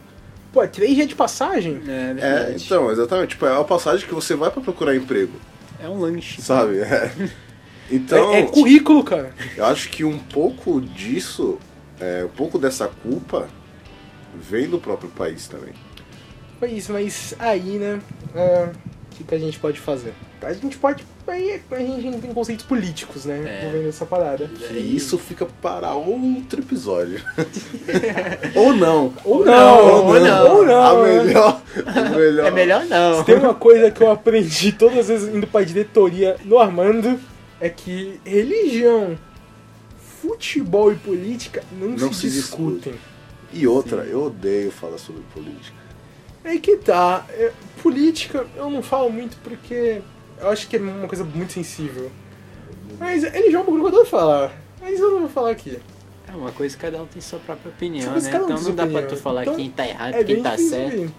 [0.50, 1.82] Pô, é três dias de passagem?
[1.86, 2.64] É É, verdade.
[2.64, 3.30] então, exatamente.
[3.30, 5.32] Tipo, é uma passagem que você vai pra procurar emprego,
[5.78, 6.40] É um lanche.
[6.40, 6.78] sabe?
[6.80, 7.12] É.
[7.90, 9.34] Então, é, é currículo, cara.
[9.56, 11.58] eu acho que um pouco disso,
[12.00, 13.48] é, um pouco dessa culpa
[14.34, 15.74] vem do próprio país também.
[16.58, 18.00] Foi isso, mas aí, né?
[18.34, 18.68] é,
[19.12, 20.14] O que, que a gente pode fazer?
[20.40, 21.04] A gente pode.
[21.26, 23.44] Aí a gente tem conceitos políticos, né?
[23.46, 23.60] É.
[23.60, 24.50] Envolvendo essa parada.
[24.72, 27.20] E isso fica para outro episódio.
[28.56, 29.12] ou não.
[29.24, 30.56] Ou não, ou não.
[30.56, 30.82] Ou não.
[30.82, 32.46] A melhor, o melhor.
[32.46, 33.22] É melhor não.
[33.22, 37.20] Tem uma coisa que eu aprendi todas as vezes indo pra diretoria no Armando,
[37.62, 39.16] é que religião,
[40.20, 42.92] futebol e política não, Não se, se discutem.
[43.52, 45.76] E outra, eu odeio falar sobre política.
[46.42, 47.24] É que tá.
[47.30, 50.02] é, política eu não falo muito porque
[50.40, 52.10] eu acho que é uma coisa muito sensível.
[52.98, 54.52] Mas religião é um bagulho que eu adoro falar.
[54.80, 55.78] Mas eu não vou falar aqui.
[56.26, 58.30] É uma coisa que cada um tem sua própria opinião, Mas né?
[58.32, 59.16] cada um Então não dá pra opinião.
[59.16, 61.14] tu falar Então, quem tá errado, É quem tá certo.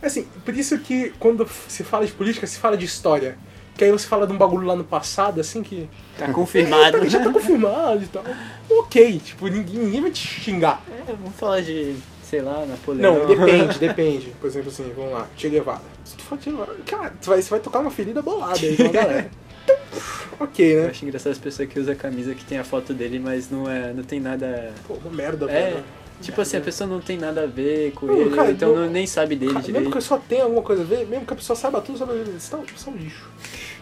[0.00, 3.36] Assim, por isso que quando se fala de política, se fala de história.
[3.76, 5.88] Que aí você fala de um bagulho lá no passado, assim, que.
[6.18, 6.98] Tá confirmado.
[7.04, 8.22] É, já tá confirmado e tal.
[8.70, 10.82] Ok, tipo, ninguém, ninguém vai te xingar.
[11.08, 13.20] É, vamos falar de, sei lá, Napoleão.
[13.20, 14.32] Não, depende, depende.
[14.40, 15.80] Por exemplo, assim, vamos lá, Che Guevara.
[16.04, 18.76] Se tu for Che Guevara, cara, tu vai, você vai tocar uma ferida bolada aí
[18.76, 19.30] com a galera.
[19.64, 19.76] Então,
[20.40, 20.88] ok, Eu né?
[20.90, 23.70] acho engraçado as pessoas que usam a camisa que tem a foto dele, mas não,
[23.70, 24.72] é, não tem nada.
[24.86, 25.84] Pô, uma merda, É, velho.
[26.20, 28.82] Tipo assim, a pessoa não tem nada a ver com Não, ele, cara, então não-
[28.86, 29.96] não, nem sabe dele Cara, mesmo direito.
[29.96, 32.38] que só tenha alguma coisa a ver, mesmo que a pessoa saiba tudo sobre ele,
[32.38, 33.28] você tá, você é um lixo.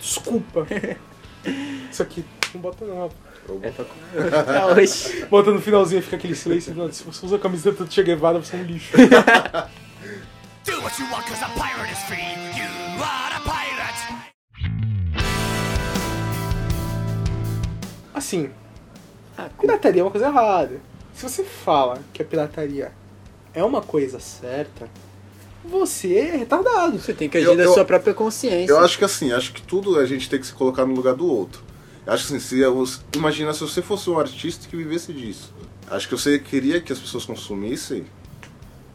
[0.01, 0.67] Desculpa.
[1.91, 2.25] Isso aqui,
[2.55, 3.11] não bota não.
[3.63, 3.85] É pra...
[5.25, 5.27] ah.
[5.31, 6.75] Bota no finalzinho fica aquele silêncio.
[6.75, 8.97] Não, se você usa a camiseta do Che Guevara, você é um lixo.
[8.97, 9.03] Do
[10.83, 12.21] what you want, cause a pirate is free.
[12.59, 14.29] You are a pirate.
[18.15, 18.51] Assim,
[19.37, 20.81] Ah, com- pirataria é uma coisa errada.
[21.19, 22.93] Se você fala que a pirataria
[23.53, 24.89] é uma coisa certa,
[25.65, 26.97] você é retardado.
[26.97, 28.71] Você tem que agir Eu- da eu- sua própria consciência.
[28.73, 31.15] Eu acho que assim, acho que tudo a gente tem que se colocar no lugar
[31.15, 31.61] do outro.
[32.07, 32.85] Eu Acho que assim, se eu-
[33.17, 35.53] imagina se você fosse um artista que vivesse disso.
[35.91, 38.07] Acho que você queria que as pessoas consumissem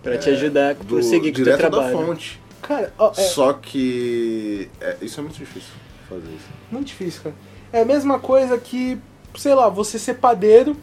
[0.02, 2.08] Pra te ajudar a do, prosseguir com o teu direto da trabalho.
[2.08, 2.42] fonte.
[2.62, 5.70] Cara, ó, é Só que é, isso é muito difícil
[6.08, 6.48] fazer isso.
[6.72, 7.36] muito difícil, cara.
[7.74, 8.98] É a mesma coisa que,
[9.38, 10.74] sei lá, você ser padeiro,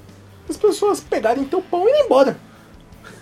[0.51, 2.37] as pessoas pegarem teu pão e ir embora.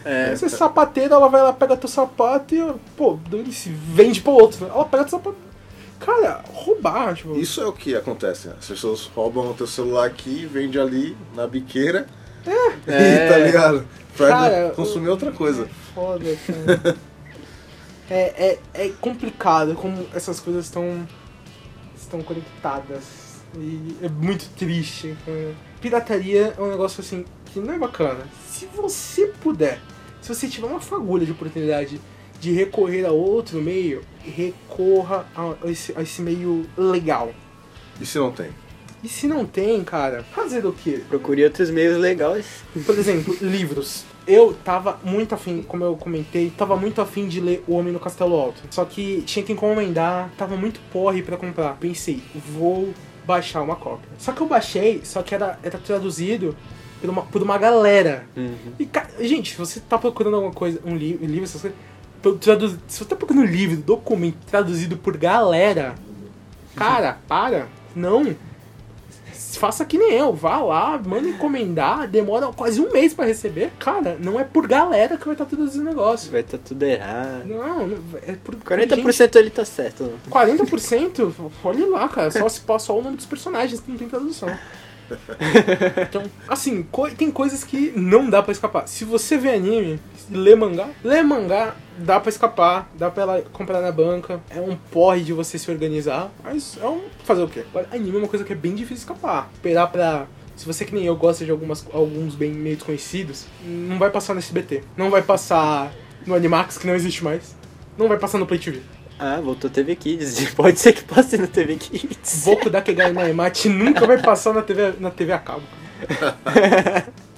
[0.04, 3.18] É, Você é sapateiro, ela vai lá, pega teu sapato e, pô,
[3.52, 4.66] se vende pro outro.
[4.66, 5.36] Ela pega teu sapato.
[6.00, 7.36] Cara, roubar, tipo.
[7.36, 8.48] Isso é o que acontece.
[8.48, 8.54] né?
[8.58, 12.06] As pessoas roubam o teu celular aqui, vende ali na biqueira.
[12.86, 13.28] É.
[13.28, 13.86] tá ligado?
[14.16, 15.64] Pra Cara, consumir outra coisa.
[15.64, 16.96] É foda, cara.
[18.08, 21.06] é, é, é complicado como essas coisas estão
[21.96, 23.02] estão conectadas.
[23.56, 25.16] E é muito triste.
[25.26, 25.54] cara.
[25.80, 28.26] Pirataria é um negócio assim que não é bacana.
[28.48, 29.80] Se você puder,
[30.20, 32.00] se você tiver uma fagulha de oportunidade
[32.40, 37.32] de recorrer a outro meio, recorra a esse, a esse meio legal.
[38.00, 38.50] E se não tem?
[39.02, 41.00] E se não tem, cara, fazer o quê?
[41.08, 42.64] Procure outros meios legais.
[42.84, 44.04] Por exemplo, livros.
[44.26, 48.00] Eu tava muito afim, como eu comentei, tava muito afim de ler O Homem no
[48.00, 48.60] Castelo Alto.
[48.70, 51.76] Só que tinha que encomendar, tava muito porre pra comprar.
[51.76, 52.92] Pensei, vou
[53.28, 54.08] baixar uma cópia.
[54.18, 56.56] Só que eu baixei, só que era, era traduzido
[56.98, 58.24] por uma, por uma galera.
[58.78, 61.78] E, ca- gente, se você tá procurando alguma coisa, um, li um livro, essas coisas,
[62.22, 65.94] pro- tradu- se você tá procurando um livro, documento traduzido por galera,
[66.74, 68.34] cara, para, não.
[69.38, 73.70] Faça que nem eu, vá lá, manda encomendar, demora quase um mês pra receber.
[73.78, 76.30] Cara, não é por galera que vai estar traduzindo o negócio.
[76.30, 77.44] Vai estar tudo errado.
[77.46, 77.82] Não,
[78.26, 78.56] é por.
[78.56, 80.04] por 40% ele tá certo.
[80.04, 80.30] gente.
[80.30, 81.32] 40%?
[81.62, 84.48] Olha lá, cara, só se passa o nome dos personagens, não tem tradução.
[86.02, 88.86] Então, assim, co- tem coisas que não dá pra escapar.
[88.88, 90.00] Se você vê anime
[90.30, 94.40] e lê mangá, lê mangá, dá pra escapar, dá pra comprar na banca.
[94.50, 97.02] É um porre de você se organizar, mas é um.
[97.24, 97.64] Fazer o quê?
[97.92, 99.50] Anime é uma coisa que é bem difícil escapar.
[99.54, 100.26] Esperar pra.
[100.56, 104.34] Se você que nem eu gosta de algumas, alguns bem meio desconhecidos, não vai passar
[104.34, 104.82] no SBT.
[104.96, 105.92] Não vai passar
[106.26, 107.54] no Animax, que não existe mais.
[107.96, 108.80] Não vai passar no Play TV.
[109.18, 110.50] Ah, voltou TV Kids.
[110.54, 112.44] Pode ser que passe no TV Kids.
[112.44, 115.62] Boku da Kegai Naemate nunca vai passar na TV, na TV a cabo.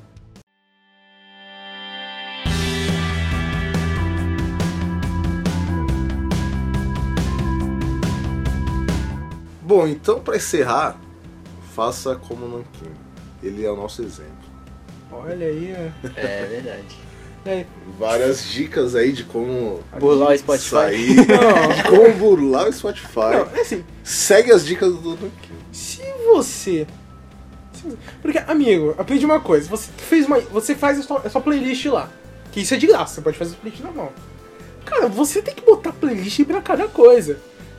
[9.62, 10.98] Bom, então pra encerrar,
[11.74, 12.92] faça como Nankin.
[13.40, 14.50] Ele é o nosso exemplo.
[15.12, 15.92] Olha aí, é.
[16.16, 17.09] É verdade.
[17.44, 17.64] É,
[17.98, 20.68] Várias dicas aí de como Burlar o Spotify.
[20.68, 23.32] sair, de como burlar o Spotify.
[23.32, 25.54] não, é assim, Segue as dicas do Nankin.
[25.72, 26.86] se você.
[28.20, 29.68] Porque, amigo, aprende uma coisa.
[29.70, 30.38] Você fez uma.
[30.40, 32.10] Você faz a sua, a sua playlist lá.
[32.52, 34.12] Que isso é de graça, você pode fazer a playlist normal.
[34.84, 37.38] Cara, você tem que botar playlist pra cada coisa.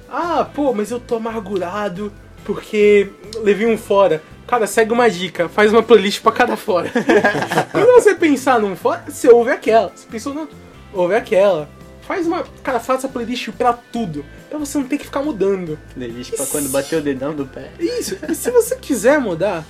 [0.09, 2.11] Ah, pô, mas eu tô amargurado
[2.53, 3.09] porque
[3.41, 4.21] levei um fora.
[4.45, 6.91] Cara, segue uma dica, faz uma playlist pra cada fora.
[7.71, 9.91] Quando você pensar num fora, você ouve aquela.
[9.95, 10.47] Você pensou no.
[10.93, 11.69] Ouve aquela.
[12.01, 12.43] Faz uma.
[12.61, 14.25] Cara, faça playlist pra tudo.
[14.49, 15.79] Pra você não ter que ficar mudando.
[15.93, 17.69] Playlist pra quando bater o dedão do pé.
[17.79, 19.63] Isso, e se você quiser mudar,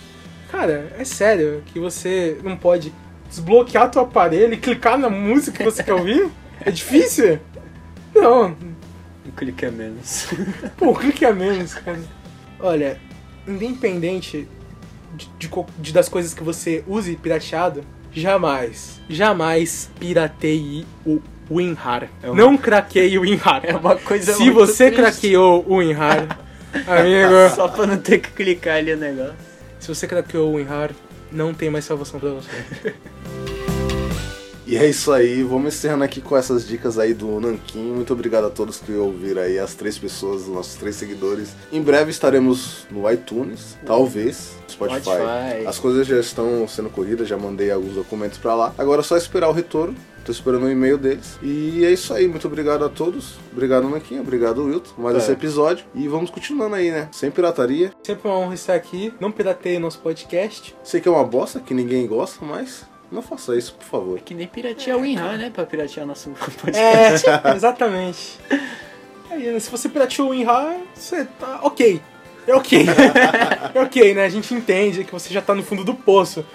[0.51, 2.91] cara, é sério que você não pode
[3.29, 6.27] desbloquear teu aparelho e clicar na música que você quer ouvir?
[6.65, 7.39] É difícil?
[8.15, 8.55] Não,
[9.25, 10.27] Um clique a menos.
[10.75, 11.99] pô, um clique a menos, cara.
[12.61, 12.99] Olha,
[13.47, 14.47] independente
[15.15, 15.49] de, de
[15.79, 17.83] de- das coisas que você use pirateado,
[18.13, 22.09] jamais, jamais pirateie o WinRAR.
[22.23, 23.61] É uma- Não craqueie o WinRAR.
[23.65, 25.01] É uma coisa Se você triste.
[25.01, 26.37] craqueou o WinRAR,
[26.87, 29.35] amigo, Só pra não ter que clicar ali o negócio.
[29.79, 30.91] Se você craqueou o WinRAR,
[31.31, 32.49] não tem mais salvação pra você.
[34.71, 37.91] E é isso aí, vamos encerrando aqui com essas dicas aí do Nankin.
[37.91, 41.49] Muito obrigado a todos que ouviram aí, as três pessoas, os nossos três seguidores.
[41.73, 45.01] Em breve estaremos no iTunes, talvez, Spotify.
[45.01, 45.67] Spotify.
[45.67, 48.73] As coisas já estão sendo corridas, já mandei alguns documentos pra lá.
[48.77, 49.93] Agora é só esperar o retorno.
[50.23, 51.37] Tô esperando o e-mail deles.
[51.41, 53.39] E é isso aí, muito obrigado a todos.
[53.51, 54.19] Obrigado, Nankin.
[54.19, 55.17] Obrigado, Wilton, por mais É.
[55.17, 55.83] esse episódio.
[55.95, 57.09] E vamos continuando aí, né?
[57.11, 57.91] Sem pirataria.
[58.03, 59.11] Sempre uma honra estar aqui.
[59.19, 60.75] Não pirateie nosso podcast.
[60.83, 64.17] Sei que é uma bosta, que ninguém gosta, mas não faça isso, por favor.
[64.17, 65.49] É que nem piratear o WinRAR, né?
[65.49, 66.29] Pra piratear nosso
[66.61, 67.27] podcast.
[67.29, 68.39] É, exatamente.
[69.29, 72.01] É, aí, se você pirateou o WinRAR, você tá ok.
[72.47, 72.85] É ok.
[73.75, 74.25] é ok, né?
[74.25, 76.45] A gente entende que você já tá no fundo do poço.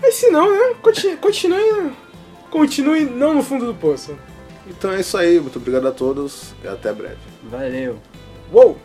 [0.00, 0.74] Mas se não, né?
[0.80, 1.92] Continue, continue,
[2.50, 4.16] continue não no fundo do poço.
[4.66, 5.40] Então é isso aí.
[5.40, 7.18] Muito obrigado a todos e até breve.
[7.42, 7.98] Valeu.
[8.52, 8.78] Uou!